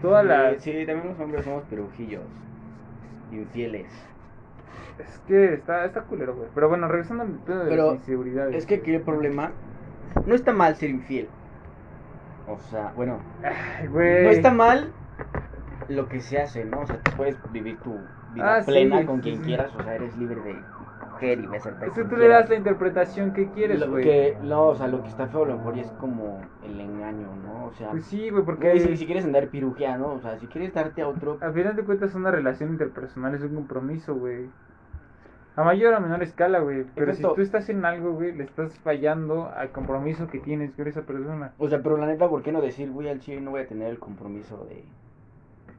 [0.02, 0.50] Toda la...
[0.58, 2.20] Sí, sí, también los hombres somos perujillos,
[3.32, 3.86] infieles.
[5.08, 6.48] Es que está, está culero, güey.
[6.54, 8.54] Pero bueno, regresando al tema de Pero las inseguridades.
[8.56, 9.52] Es que aquí el problema
[10.26, 11.28] no está mal ser infiel.
[12.48, 14.24] O sea, bueno, Ay, güey.
[14.24, 14.92] no está mal
[15.88, 16.80] lo que se hace, ¿no?
[16.80, 17.92] O sea, tú puedes vivir tu
[18.34, 19.42] vida Ah, sí, plena con sí, quien sí.
[19.44, 20.56] quieras, o sea, eres libre de
[21.12, 21.86] coger y besarte.
[21.86, 24.04] Es que tú le das la interpretación que quieres, Lo güey.
[24.04, 27.28] que, no, o sea, lo que está feo a lo mejor es como el engaño,
[27.44, 27.66] ¿no?
[27.66, 30.14] O sea, Pues sí, güey, porque güey, si, si quieres andar pirujea, ¿no?
[30.14, 33.42] O sea, si quieres darte a otro, a final de cuentas una relación interpersonal es
[33.42, 34.46] un compromiso, güey.
[35.60, 36.86] A mayor o menor escala, güey.
[36.94, 37.34] Pero si Exacto.
[37.34, 41.52] tú estás en algo, güey, le estás fallando al compromiso que tienes con esa persona.
[41.58, 43.68] o sea, pero la neta, ¿por qué no decir, voy al chile no voy a
[43.68, 44.82] tener el compromiso de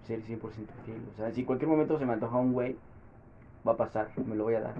[0.04, 0.40] ser 100%
[0.86, 1.02] fiel?
[1.12, 2.76] O sea, si en cualquier momento se me antoja un güey,
[3.68, 4.76] va a pasar, me lo voy a dar.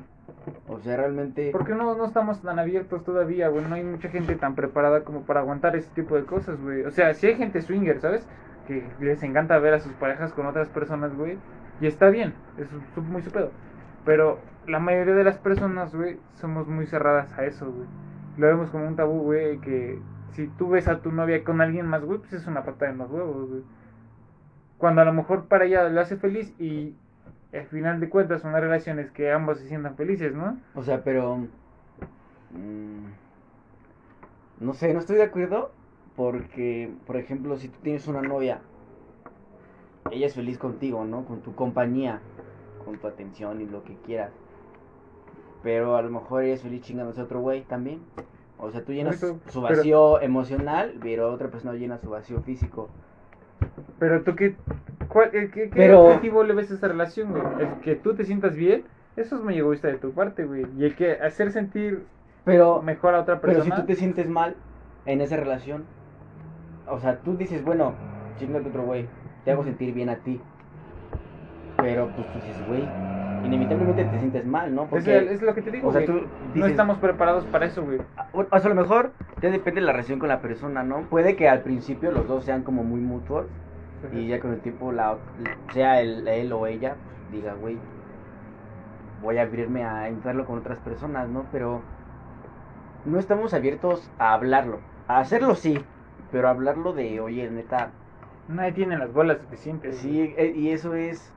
[0.68, 1.50] O sea, realmente...
[1.50, 3.66] ¿Por qué no, no estamos tan abiertos todavía, güey?
[3.66, 6.84] No hay mucha gente tan preparada como para aguantar ese tipo de cosas, güey.
[6.84, 8.24] O sea, si hay gente swinger, ¿sabes?
[8.68, 11.40] Que les encanta ver a sus parejas con otras personas, güey.
[11.80, 12.68] Y está bien, es
[13.02, 13.50] muy su pedo.
[14.06, 17.88] Pero la mayoría de las personas, güey, somos muy cerradas a eso, güey.
[18.38, 20.00] Lo vemos como un tabú, güey, que
[20.34, 22.98] si tú ves a tu novia con alguien más, güey, pues es una patada en
[23.00, 23.64] los huevos, güey.
[24.78, 26.96] Cuando a lo mejor para ella le hace feliz y
[27.54, 30.58] al final de cuentas son las relaciones que ambos se sientan felices, ¿no?
[30.76, 31.48] O sea, pero...
[32.52, 33.06] mm,
[34.60, 35.72] no sé, no estoy de acuerdo
[36.16, 38.62] porque, por ejemplo, si tú tienes una novia,
[40.12, 41.26] ella es feliz contigo, ¿no?
[41.26, 42.22] Con tu compañía,
[42.86, 44.32] con tu atención y lo que quieras.
[45.64, 48.00] Pero a lo mejor ella es feliz chingándose a otro güey también.
[48.58, 52.90] O sea, tú llenas su pero- vacío emocional, pero otra persona llena su vacío físico.
[54.00, 54.56] Pero tú, ¿qué,
[55.08, 57.44] cuál, eh, qué, qué Pero- objetivo le ves a esa relación, güey?
[57.60, 58.84] El que tú te sientas bien,
[59.16, 60.66] eso es muy egoísta de tu parte, güey.
[60.78, 62.06] Y el que hacer sentir
[62.44, 63.76] Pero, mejor a otra pero persona.
[63.76, 64.56] si tú te sientes mal
[65.06, 65.86] en esa relación,
[66.88, 67.94] o sea, tú dices, bueno,
[68.40, 69.08] chingate otro güey,
[69.46, 70.40] te hago sentir bien a ti.
[71.78, 72.88] Pero pues tú dices, güey,
[73.44, 74.84] inevitablemente te sientes mal, ¿no?
[74.84, 76.22] es, Porque, es lo que te digo, o sea, tú
[76.56, 78.00] No estamos preparados para eso, güey.
[78.34, 81.02] o sea, a lo mejor ya depende de la relación con la persona, ¿no?
[81.04, 83.48] Puede que al principio los dos sean como muy mutuos
[84.12, 85.18] y ya con el tiempo, la,
[85.74, 87.78] sea él o ella, pues, diga, güey,
[89.22, 91.46] voy a abrirme a intentarlo con otras personas, ¿no?
[91.52, 91.82] Pero
[93.06, 94.80] no estamos abiertos a hablarlo.
[95.08, 95.80] A hacerlo sí,
[96.32, 97.92] pero hablarlo de, oye, neta,
[98.48, 99.98] Nadie tiene las bolas suficientes.
[99.98, 101.32] sí, eh, y eso es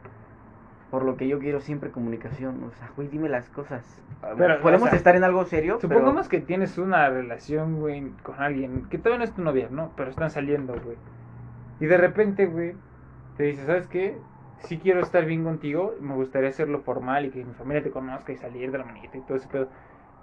[0.94, 2.62] por lo que yo quiero siempre comunicación.
[2.62, 4.00] O sea, güey, dime las cosas.
[4.38, 8.10] Pero, Podemos o sea, estar en algo serio, pero- Supongamos que tienes una relación, güey,
[8.22, 9.90] con alguien que todavía no es tu novia, ¿no?
[9.96, 10.96] Pero están saliendo, güey.
[11.80, 12.76] Y de repente, güey,
[13.36, 14.16] te dice, ¿sabes qué?
[14.58, 18.30] Sí quiero estar bien contigo, me gustaría hacerlo formal y que mi familia te conozca
[18.30, 19.68] y salir de la manita y todo ese pedo.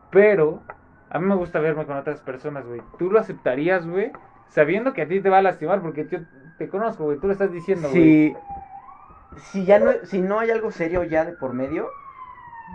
[0.10, 0.62] Pero
[1.10, 2.82] a mí me gusta verme con otras personas, güey.
[2.98, 4.14] ¿Tú lo aceptarías, güey?
[4.48, 6.20] Sabiendo que a ti te va a lastimar porque yo
[6.58, 7.18] te conozco, güey.
[7.20, 8.02] Tú lo estás diciendo, güey.
[8.02, 8.36] si,
[9.38, 11.90] si ya no, si no hay algo serio ya de por medio,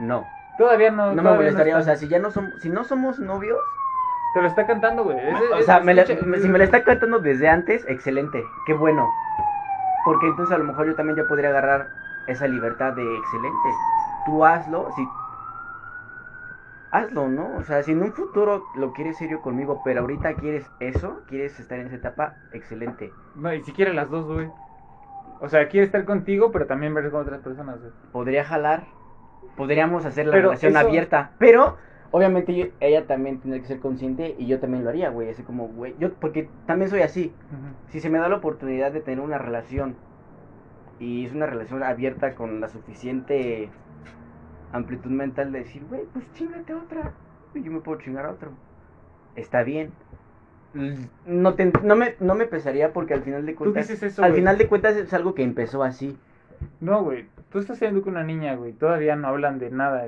[0.00, 0.26] no.
[0.58, 1.08] Todavía no.
[1.08, 3.58] No me todavía molestaría, o está- sea, si ya no somos, si no somos novios,
[4.34, 5.18] Te lo está cantando, güey.
[5.18, 7.86] Es- o es- sea, me la- escucha- me- si me la está cantando desde antes,
[7.88, 9.10] excelente, qué bueno.
[10.04, 11.88] Porque entonces a lo mejor yo también ya podría agarrar
[12.26, 13.68] esa libertad de excelente.
[14.26, 15.08] Tú hazlo, si
[16.92, 17.48] hazlo, ¿no?
[17.56, 21.58] O sea, si en un futuro lo quieres serio conmigo, pero ahorita quieres eso, quieres
[21.58, 23.12] estar en esa etapa, excelente.
[23.36, 24.50] No, y si quiere las dos, güey.
[25.40, 27.92] O sea, quiere estar contigo, pero también verse con otras personas, güey.
[28.12, 28.84] Podría jalar,
[29.56, 31.76] podríamos hacer la Pero relación eso- abierta, pero
[32.10, 35.42] obviamente yo- ella también tendría que ser consciente y yo también lo haría, güey, así
[35.42, 37.34] como, güey, yo porque también soy así.
[37.88, 39.94] Si se me da la oportunidad de tener una relación
[40.98, 43.68] y es una relación abierta con la suficiente
[44.72, 47.12] amplitud mental de decir, güey, pues chingate otra.
[47.54, 48.50] y yo me puedo chingar a otro.
[49.34, 49.90] Está bien.
[51.26, 53.88] No, te- no, me, no me pesaría porque al final de Tú cuentas.
[53.88, 54.40] dices eso, al güey.
[54.40, 56.16] final de cuentas es algo que empezó así.
[56.80, 57.26] No, güey.
[57.50, 58.72] Tú estás saliendo con una niña, güey.
[58.72, 60.06] Todavía no hablan de nada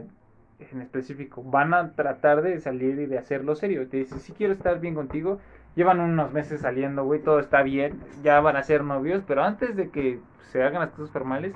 [0.58, 1.42] en específico.
[1.42, 3.86] Van a tratar de salir y de hacerlo serio.
[3.88, 5.40] Te dicen, si quiero estar bien contigo.
[5.76, 7.20] Llevan unos meses saliendo, güey.
[7.20, 8.00] Todo está bien.
[8.22, 9.22] Ya van a ser novios.
[9.26, 10.18] Pero antes de que
[10.50, 11.52] se hagan las cosas formales,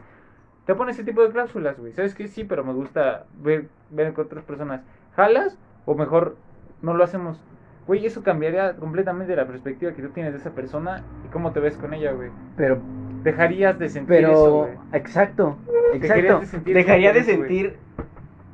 [0.67, 1.93] te ponen ese tipo de cláusulas, güey.
[1.93, 2.29] ¿Sabes qué?
[2.29, 4.83] Sí, pero me gusta ver, ver con otras personas.
[5.17, 5.59] ¿Jalas?
[5.87, 6.37] O mejor,
[6.83, 7.41] no lo hacemos.
[7.87, 11.61] Güey, eso cambiaría completamente la perspectiva que tú tienes de esa persona y cómo te
[11.61, 12.31] ves con ella, güey.
[12.57, 12.81] Pero
[13.23, 14.73] Dejarías de sentir Pero, eso, güey.
[14.93, 15.57] exacto,
[15.95, 16.41] exacto.
[16.41, 17.39] de sentir dejaría de eso, güey.
[17.39, 17.77] sentir,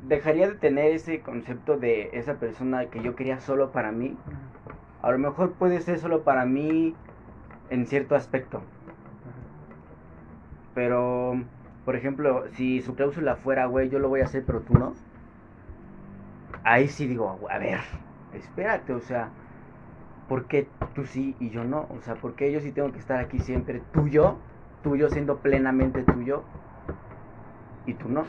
[0.07, 4.15] dejaría de tener ese concepto de esa persona que yo quería solo para mí.
[5.01, 6.93] A lo mejor puede ser solo para mí
[7.71, 8.61] en cierto aspecto.
[10.75, 11.41] Pero,
[11.83, 14.93] por ejemplo, si su cláusula fuera, güey, yo lo voy a hacer, pero tú no.
[16.63, 17.79] Ahí sí digo, a ver,
[18.33, 19.31] espérate, o sea,
[20.27, 21.87] ¿por qué tú sí y yo no?
[21.89, 24.37] O sea, ¿por qué yo sí tengo que estar aquí siempre tuyo?
[24.83, 26.43] Tuyo siendo plenamente tuyo
[27.85, 28.25] y tú no.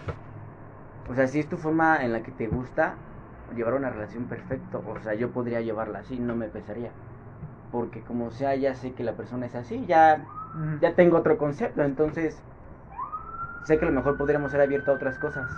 [1.09, 2.97] O sea, si es tu forma en la que te gusta
[3.55, 6.91] llevar una relación perfecto, o sea, yo podría llevarla así, no me pesaría.
[7.73, 10.25] Porque como sea, ya sé que la persona es así, ya
[10.81, 12.43] ya tengo otro concepto, entonces
[13.65, 15.51] sé que a lo mejor podríamos ser abiertos a otras cosas.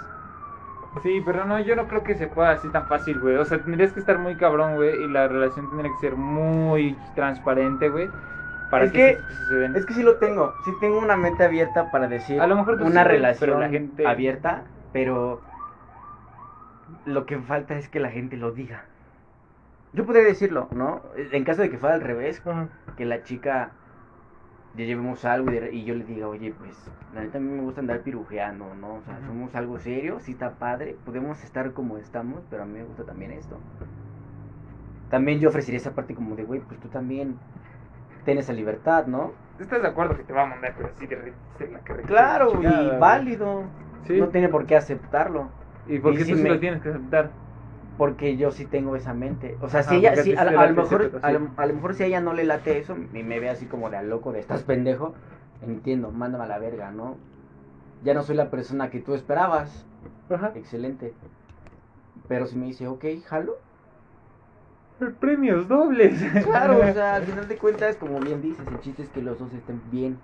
[1.02, 3.36] Sí, pero no, yo no creo que se pueda así tan fácil, güey.
[3.36, 6.96] O sea, tendrías que estar muy cabrón, güey, y la relación tendría que ser muy
[7.14, 8.08] transparente, güey,
[8.70, 9.74] para Es que, que- se den.
[9.76, 12.80] Es que sí lo tengo, sí tengo una mente abierta para decir A lo mejor
[12.82, 15.40] una sí, relación pero la gente- abierta, pero
[17.06, 18.84] lo que falta es que la gente lo diga.
[19.94, 21.02] Yo podría decirlo, ¿no?
[21.16, 22.42] En caso de que fuera al revés,
[22.96, 23.70] que la chica
[24.74, 27.48] ya llevemos algo y, de- y yo le diga, oye, pues la neta a mí
[27.48, 28.96] me gusta andar pirujeando, ¿no?
[28.96, 32.74] O sea, somos algo serio, sí está padre, podemos estar como estamos, pero a mí
[32.78, 33.58] me gusta también esto.
[35.10, 37.38] También yo ofrecería esa parte como de, güey, pues tú también
[38.24, 39.32] tienes esa libertad, ¿no?
[39.58, 42.96] ¿Estás de acuerdo que te va a mandar, pero sí re- se la Claro, chingada,
[42.96, 43.64] y válido.
[44.06, 44.18] Sí.
[44.18, 45.50] No tiene por qué aceptarlo,
[45.86, 47.32] ¿Y por y qué si tú sí me- lo tienes que aceptar?
[48.02, 49.56] Porque yo sí tengo esa mente.
[49.60, 51.74] O sea, Ajá, si ella, porque a si, a, lo mejor, a, lo, a lo
[51.74, 54.02] mejor si a ella no le late eso y me ve así como de a
[54.02, 55.14] loco, de estás pendejo,
[55.64, 57.16] entiendo, mándame a la verga, ¿no?
[58.02, 59.86] Ya no soy la persona que tú esperabas.
[60.28, 60.50] Ajá.
[60.56, 61.14] Excelente.
[62.26, 63.58] Pero si me dice, ok, jalo.
[65.20, 66.20] Premios dobles.
[66.44, 69.38] Claro, o sea, al final de cuentas, como bien dices, el chiste es que los
[69.38, 70.18] dos estén bien.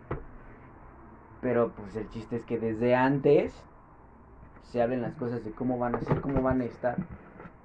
[1.42, 3.54] Pero pues el chiste es que desde antes
[4.64, 6.96] se hablen las cosas de cómo van a ser, cómo van a estar.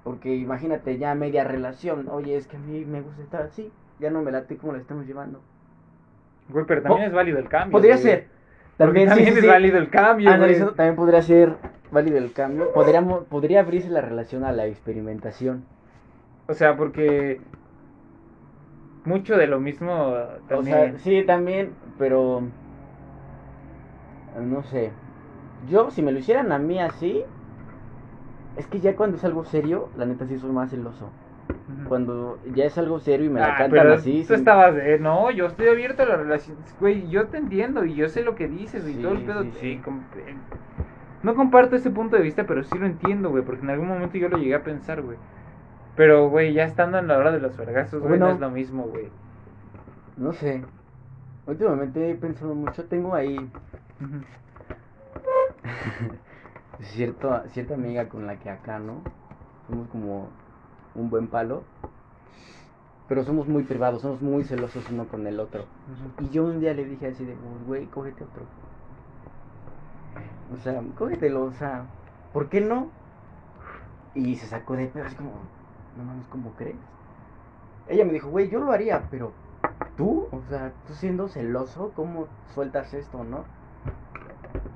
[0.04, 4.10] Porque imagínate ya media relación, oye, es que a mí me gusta estar así, ya
[4.10, 5.40] no me late cómo la estamos llevando.
[6.50, 7.72] Güey, pero también es válido el cambio.
[7.72, 8.02] Podría güey.
[8.04, 8.28] ser.
[8.76, 9.46] También, También, sí, es sí.
[9.48, 10.34] válido el cambio, güey.
[10.34, 11.54] Analizando, también podría ser
[11.90, 12.72] válido el cambio.
[12.72, 15.64] Podríamos, podría abrirse la relación a la experimentación.
[16.48, 17.40] O sea, porque
[19.04, 20.98] mucho de lo mismo O también.
[20.98, 22.42] sea, sí, también, pero
[24.40, 24.90] no sé.
[25.68, 27.24] Yo, si me lo hicieran a mí así,
[28.56, 31.10] es que ya cuando es algo serio, la neta sí soy más celoso.
[31.88, 34.24] Cuando ya es algo serio y me la Ah, cantan pero así.
[34.26, 37.94] Tú estabas de, no, yo estoy abierto a las relaciones, güey, yo te entiendo y
[37.94, 39.42] yo sé lo que dices y Sí, todo el pedo.
[39.42, 39.72] sí, sí.
[39.72, 40.34] eh, com- eh,
[41.22, 44.16] no comparto ese punto de vista, pero sí lo entiendo, güey, porque en algún momento
[44.18, 45.16] yo lo llegué a pensar, güey.
[45.96, 48.34] Pero, güey, ya estando en la hora de los vergazos, güey, no Bueno.
[48.34, 49.08] es lo mismo, güey.
[50.16, 50.62] No sé.
[51.46, 52.84] Últimamente he pensado mucho.
[52.84, 53.36] Tengo ahí.
[56.80, 59.00] cierto, cierta amiga con la que acá, ¿no?
[59.68, 60.28] Somos como
[60.94, 61.62] un buen palo.
[63.08, 65.66] Pero somos muy privados, somos muy celosos uno con el otro.
[66.20, 68.42] Y yo un día le dije así de, "Pues, güey, cógete otro.
[70.52, 71.86] O sea, cógetelo, o sea,
[72.32, 72.88] ¿por qué no?
[74.14, 75.32] Y se sacó de pedo así como,
[75.98, 76.76] no mames, ¿cómo crees?
[77.88, 79.32] Ella me dijo, güey, yo lo haría, pero
[79.96, 83.44] tú, o sea, tú siendo celoso, ¿cómo sueltas esto, no?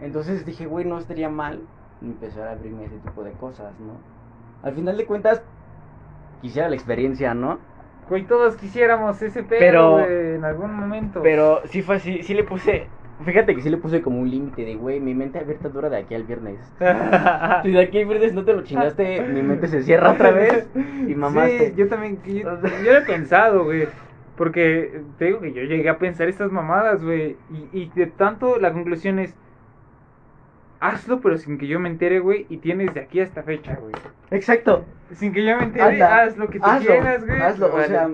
[0.01, 1.63] Entonces dije, güey, no estaría mal
[2.03, 3.95] empezar a abrirme ese tipo de cosas, ¿no?
[4.63, 5.43] Al final de cuentas,
[6.43, 7.59] quisiera la experiencia, ¿no?
[8.09, 11.21] Güey, todos quisiéramos ese pedo, Pero- en algún momento.
[11.23, 12.87] Pero sí fue así, sí le puse,
[13.25, 15.99] fíjate que sí le puse como un límite de, güey, mi mente abierta dura de
[15.99, 16.59] aquí al viernes.
[17.63, 20.69] Si de aquí al viernes no te lo chingaste, mi mente se cierra otra vez
[21.07, 21.71] y mamaste.
[21.71, 22.35] Sí, yo también, yo,
[22.85, 23.89] yo lo he pensado, güey.
[24.37, 27.37] Porque te digo que yo llegué a pensar estas mamadas, güey.
[27.51, 29.35] Y, y de tanto la conclusión es,
[30.81, 32.47] hazlo pero sin que yo me entere, güey.
[32.49, 33.95] Y tienes de aquí a esta fecha, güey.
[34.31, 34.85] Exacto.
[35.13, 37.41] Sin que yo me entere, Hazla, haz lo que tú hazlo, quieras, güey.
[37.41, 37.85] Hazlo, Vale.
[37.85, 38.11] o sea,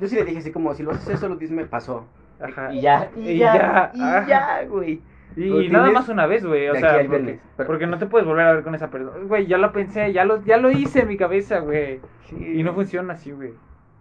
[0.00, 2.06] yo sí le dije así como, si lo haces eso, lo me pasó.
[2.40, 2.72] Ajá.
[2.72, 5.02] Y ya, y, Y ya, ya, y ya, güey.
[5.36, 6.68] Y, nada más una vez, güey.
[6.68, 8.74] O sea, aquí al porque, viernes, pero- porque no te puedes volver a ver con
[8.74, 9.24] esa persona.
[9.24, 12.00] Güey, ya lo pensé, ya lo, ya lo hice en mi cabeza, güey.
[12.24, 12.36] Sí.
[12.36, 13.52] Y no funciona así, güey.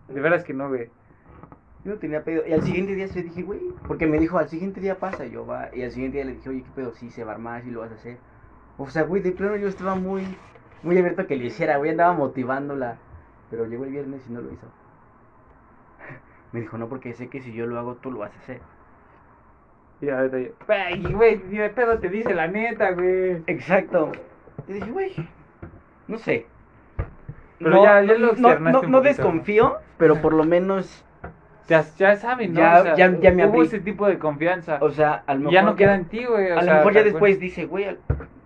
[0.08, 0.90] De veras que no, güey.
[1.88, 2.46] Yo no tenía pedo.
[2.46, 5.26] Y al siguiente día se dije, güey, porque me dijo, al siguiente día pasa.
[5.26, 5.70] Y yo, va.
[5.74, 6.94] Y al siguiente día le dije, oye, ¿qué pedo?
[6.94, 8.18] Sí, se va a armar, sí lo vas a hacer.
[8.78, 10.24] O sea, güey, de plano yo estaba muy,
[10.84, 12.98] muy abierto a que lo hiciera, güey, andaba motivándola.
[13.50, 14.68] Pero llegó el viernes y no lo hizo.
[16.52, 18.60] Me dijo, no, porque sé que si yo lo hago, tú lo vas a hacer.
[20.02, 23.42] Y ahorita yo, "Ay, güey, ni de pedo te dice la neta, güey.
[23.48, 24.12] Exacto.
[24.68, 25.14] Y dije, güey,
[26.10, 26.48] no sé.
[27.60, 31.04] Pero ya- ya lo no, no, no desconfío, pero por lo menos,
[31.68, 32.60] Ya, ya saben, ¿no?
[32.62, 33.68] Ya- O sea, ya- ya me hubo abrí.
[33.68, 34.78] ese tipo de confianza.
[34.82, 36.52] o sea, a lo mejor ya no queda en ti, güey.
[36.52, 37.98] a lo mejor ya después dice, güey,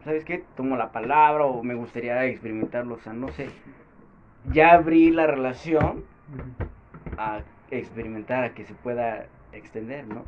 [0.04, 0.44] ¿sabes qué?
[0.56, 3.50] Tomo la palabra o me gustaría experimentarlo, o sea, no sé.
[4.52, 6.04] Ya abrí la relación
[7.18, 10.26] a experimentar, a que se pueda extender, ¿no?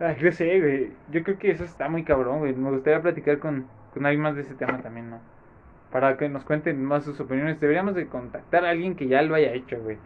[0.00, 0.90] Ay, no sé, güey.
[1.12, 2.54] Yo creo que eso está muy cabrón, güey.
[2.54, 5.20] Me gustaría platicar con, con alguien más de ese tema también, ¿no?
[5.92, 7.60] Para que nos cuenten más sus opiniones.
[7.60, 9.98] Deberíamos de contactar a alguien que ya lo haya hecho, güey.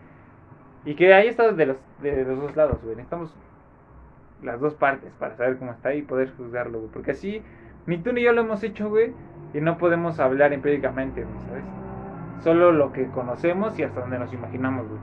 [0.87, 2.96] Y que haya estado de los, de los dos lados, güey.
[2.96, 3.37] Necesitamos
[4.42, 6.90] las dos partes para saber cómo está y poder juzgarlo, güey.
[6.92, 7.42] Porque así,
[7.87, 9.12] ni tú ni yo lo hemos hecho, güey.
[9.53, 11.64] Y no podemos hablar empíricamente, güey, ¿sabes?
[12.42, 15.01] Solo lo que conocemos y hasta donde nos imaginamos, güey.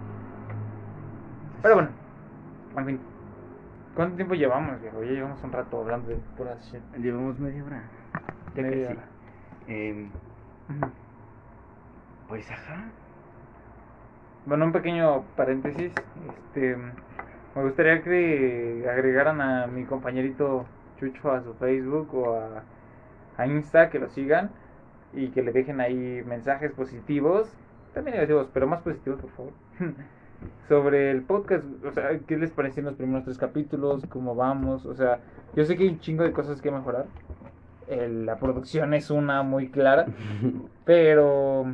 [1.61, 1.89] Pero bueno,
[2.77, 2.99] en fin.
[3.95, 5.03] ¿Cuánto tiempo llevamos, viejo?
[5.03, 6.81] Ya llevamos un rato hablando de pura shit.
[6.97, 7.83] Llevamos media hora.
[8.55, 8.97] Ya Media casi.
[8.97, 9.07] hora.
[9.67, 10.09] Em,
[12.27, 12.85] pues ajá.
[14.45, 15.91] Bueno, un pequeño paréntesis.
[16.27, 16.75] Este,
[17.55, 20.65] me gustaría que agregaran a mi compañerito
[20.99, 22.63] Chucho a su Facebook o a,
[23.37, 24.51] a Insta, que lo sigan
[25.13, 27.47] y que le dejen ahí mensajes positivos,
[27.93, 29.51] también negativos, pero más positivos, por favor.
[30.67, 34.05] Sobre el podcast, o sea, ¿qué les parecieron los primeros tres capítulos?
[34.09, 34.85] ¿Cómo vamos?
[34.85, 35.19] O sea,
[35.55, 37.05] yo sé que hay un chingo de cosas que mejorar.
[37.87, 40.05] El- la producción es una muy clara,
[40.85, 41.65] pero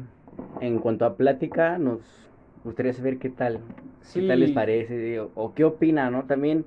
[0.62, 2.29] En cuanto a plática, nos
[2.64, 3.60] gustaría saber qué tal,
[4.02, 6.26] sí, qué tal les parece o, o qué opina, ¿no?
[6.26, 6.66] También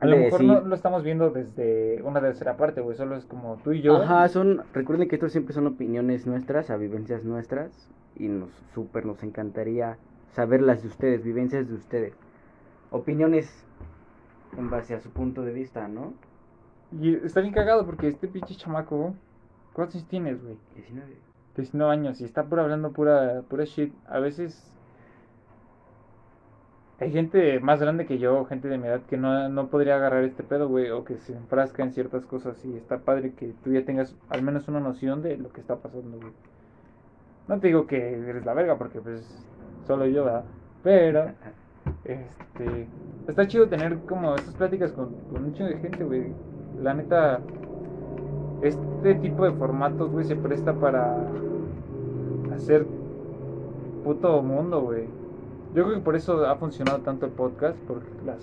[0.00, 2.96] A lo mejor no lo estamos viendo desde una tercera parte, güey.
[2.96, 3.96] Solo es como tú y yo.
[3.96, 9.06] Ajá, son, recuerden que esto siempre son opiniones nuestras, a vivencias nuestras, y nos súper
[9.06, 9.98] nos encantaría
[10.32, 12.14] saber las de ustedes, vivencias de ustedes,
[12.90, 13.64] opiniones
[14.56, 16.14] en base a su punto de vista, ¿no?
[16.92, 19.14] Y está bien cagado porque este pinche chamaco.
[19.72, 20.58] ¿Cuántos años tienes, güey?
[20.76, 21.16] 19.
[21.56, 23.94] 19 años y está pura hablando pura, pura shit.
[24.06, 24.73] A veces.
[27.00, 30.22] Hay gente más grande que yo, gente de mi edad, que no, no podría agarrar
[30.24, 32.64] este pedo, güey, o que se enfrasca en ciertas cosas.
[32.64, 35.76] Y está padre que tú ya tengas al menos una noción de lo que está
[35.76, 36.32] pasando, güey.
[37.48, 39.44] No te digo que eres la verga, porque pues
[39.86, 40.44] solo yo, ¿verdad?
[40.82, 41.30] Pero.
[42.04, 42.88] Este,
[43.28, 46.32] está chido tener como estas pláticas con, con un chingo de gente, güey.
[46.82, 47.40] La neta,
[48.62, 51.14] este tipo de formatos, güey, se presta para
[52.54, 52.86] hacer
[54.02, 55.04] puto mundo, güey.
[55.74, 58.38] Yo creo que por eso ha funcionado tanto el podcast, por las...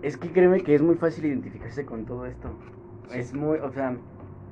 [0.00, 2.50] Es que créeme que es muy fácil identificarse con todo esto.
[3.12, 3.96] Es muy, o sea,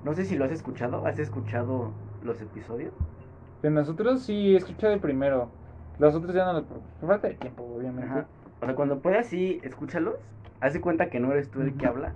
[0.05, 1.93] no sé si lo has escuchado, ¿has escuchado
[2.25, 2.93] los episodios?
[3.63, 5.51] De nosotros sí he escuchado el primero.
[6.01, 6.65] Los otros ya no los...
[6.65, 8.11] Por falta de tiempo, obviamente.
[8.11, 8.27] Ajá.
[8.61, 10.17] O sea, cuando puedas, sí, escúchalos.
[10.61, 12.13] Haz de cuenta que no eres tú el que habla.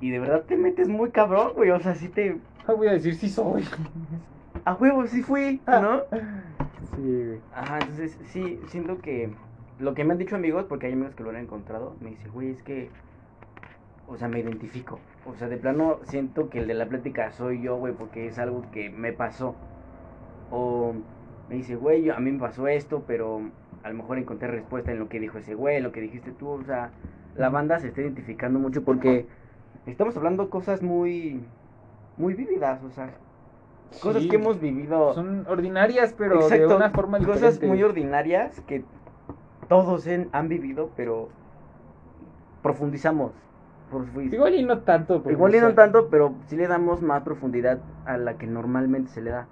[0.00, 1.70] Y de verdad te metes muy cabrón, güey.
[1.70, 2.38] O sea, sí te.
[2.66, 3.64] No voy a decir sí soy.
[4.64, 6.02] A huevo, sí fui, ¿no?
[6.94, 7.40] Sí, güey.
[7.54, 9.30] Ajá, entonces sí, siento que.
[9.78, 12.28] Lo que me han dicho amigos, porque hay amigos que lo han encontrado, me dice,
[12.28, 12.90] güey, es que.
[14.06, 14.98] O sea, me identifico.
[15.26, 18.38] O sea, de plano siento que el de la plática soy yo, güey, porque es
[18.38, 19.54] algo que me pasó.
[20.50, 20.94] O
[21.48, 23.40] me dice, güey, yo- a mí me pasó esto, pero
[23.82, 26.48] a lo mejor encontré respuesta en lo que dijo ese güey, lo que dijiste tú.
[26.48, 26.90] O sea,
[27.36, 29.26] la banda se está identificando mucho porque
[29.86, 31.40] estamos hablando cosas muy,
[32.16, 33.10] muy vívidas, o sea,
[34.02, 35.14] cosas Sí, que hemos vivido.
[35.14, 37.46] Son ordinarias, pero de una forma diferente.
[37.46, 38.84] Cosas muy ordinarias que
[39.68, 41.28] todos en- han vivido, pero
[42.62, 43.32] profundizamos.
[43.90, 45.22] profundiz- Igual y no tanto.
[45.30, 49.22] Igual y no tanto, pero sí le damos más profundidad a la que normalmente se
[49.22, 49.46] le da.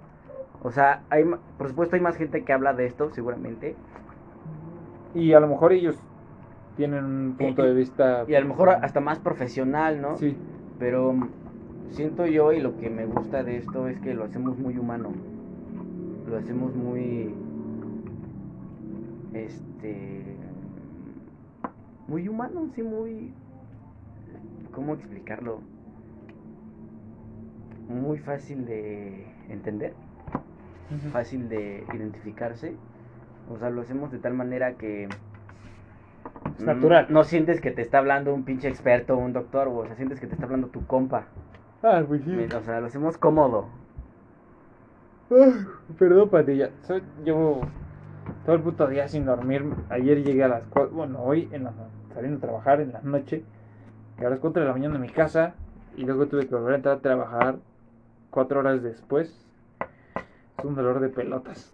[0.61, 1.23] O sea, hay,
[1.57, 3.75] por supuesto hay más gente que habla de esto, seguramente.
[5.15, 5.97] Y a lo mejor ellos
[6.75, 8.25] tienen un punto Y- de vista...
[8.27, 10.17] Y a lo mejor hasta más profesional, ¿no?
[10.17, 10.37] Sí.
[10.77, 11.15] Pero
[11.91, 15.11] siento yo y lo que me gusta de esto es que lo hacemos muy humano.
[16.27, 17.33] Lo hacemos muy.
[19.33, 20.23] Este.
[22.07, 23.33] Muy humano, sí, muy.
[24.71, 25.61] ¿Cómo explicarlo?
[27.89, 29.93] Muy fácil de entender,
[31.11, 32.75] fácil de identificarse.
[33.49, 35.07] O sea, lo hacemos de tal manera que
[36.57, 37.07] Es natural.
[37.09, 40.27] No sientes que te está hablando un pinche experto, un doctor, o sea, sientes que
[40.27, 41.27] te está hablando tu compa.
[41.83, 42.31] Ah, pues sí.
[42.55, 43.65] O sea, lo hacemos cómodo.
[45.31, 45.65] Ah,
[45.97, 46.71] Perdón, Patilla.
[46.83, 47.61] Soy- llevo
[48.45, 49.63] todo el puto día sin dormir.
[49.89, 50.95] Ayer llegué a las 4.
[50.95, 51.73] Bueno, hoy en la,
[52.13, 53.43] saliendo a trabajar en la noche.
[54.15, 55.53] Llegué a las 4 de la mañana a mi casa.
[55.95, 57.57] Y luego tuve que volver a entrar a trabajar
[58.31, 59.45] 4 horas después.
[60.57, 61.73] Es un dolor de pelotas.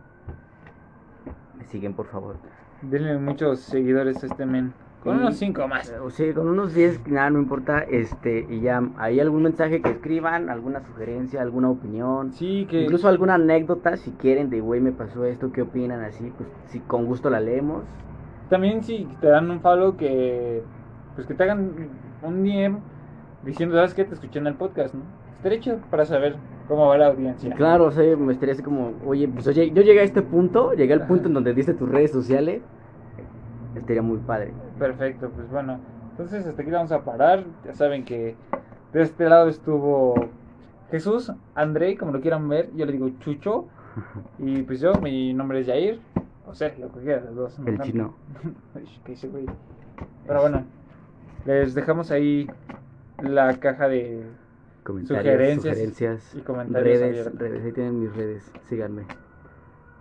[1.58, 2.38] Me siguen, por favor.
[2.82, 4.74] Denle muchos seguidores a este men.
[5.04, 5.94] Con unos 5 más.
[6.02, 7.80] O sea, con unos 10, nada, no importa.
[7.80, 12.34] Este, y ya, hay algún mensaje que escriban, alguna sugerencia, alguna opinión.
[12.34, 12.84] Sí, que.
[12.84, 16.02] Incluso alguna anécdota, si quieren, de güey, me pasó esto, ¿qué opinan?
[16.02, 17.84] Así, pues, si con gusto la leemos.
[18.50, 20.64] También si te dan un follow que
[21.16, 21.90] pues que te hagan
[22.24, 22.80] un DM
[23.44, 24.06] diciendo, ¿sabes qué?
[24.06, 25.02] Te escuché en el podcast, ¿no?
[25.38, 26.36] Estaría chido para saber
[26.68, 27.54] cómo va la audiencia.
[27.56, 30.74] Claro, o sea, me estaría así como, oye, pues oye, yo llegué a este punto,
[30.74, 32.62] llegué al punto en donde diste tus redes sociales.
[33.76, 34.54] Estaría muy padre.
[34.78, 35.80] Perfecto, pues bueno.
[36.12, 37.46] Entonces hasta aquí vamos a parar.
[37.66, 38.36] Ya saben que
[38.92, 40.16] de este lado estuvo
[40.92, 42.70] Jesús, André, como lo quieran ver.
[42.76, 43.68] Yo le digo Chucho.
[44.40, 46.00] Y pues yo, mi nombre es Jair.
[46.50, 47.60] O Sergio, cualquiera de los dos.
[47.68, 48.16] El chino.
[49.06, 49.46] ¿Qué dice, güey?
[50.26, 50.64] Pero bueno,
[51.46, 52.50] les dejamos ahí
[53.22, 54.26] la caja de
[54.84, 57.40] Comentarios, Sugerencias sugerencias, y comentarios redes, abiertos.
[57.40, 59.04] redes, ahí tienen mis redes, síganme.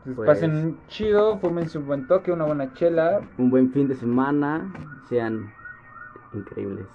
[0.04, 3.20] Pues Pues- pasen chido, fúmense un buen toque, una buena chela.
[3.36, 4.72] Un buen fin de semana,
[5.08, 5.52] sean
[6.32, 6.86] increíbles.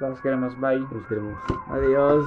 [0.00, 0.80] Los queremos, bye.
[0.80, 1.38] Nos queremos.
[1.68, 2.26] Adiós.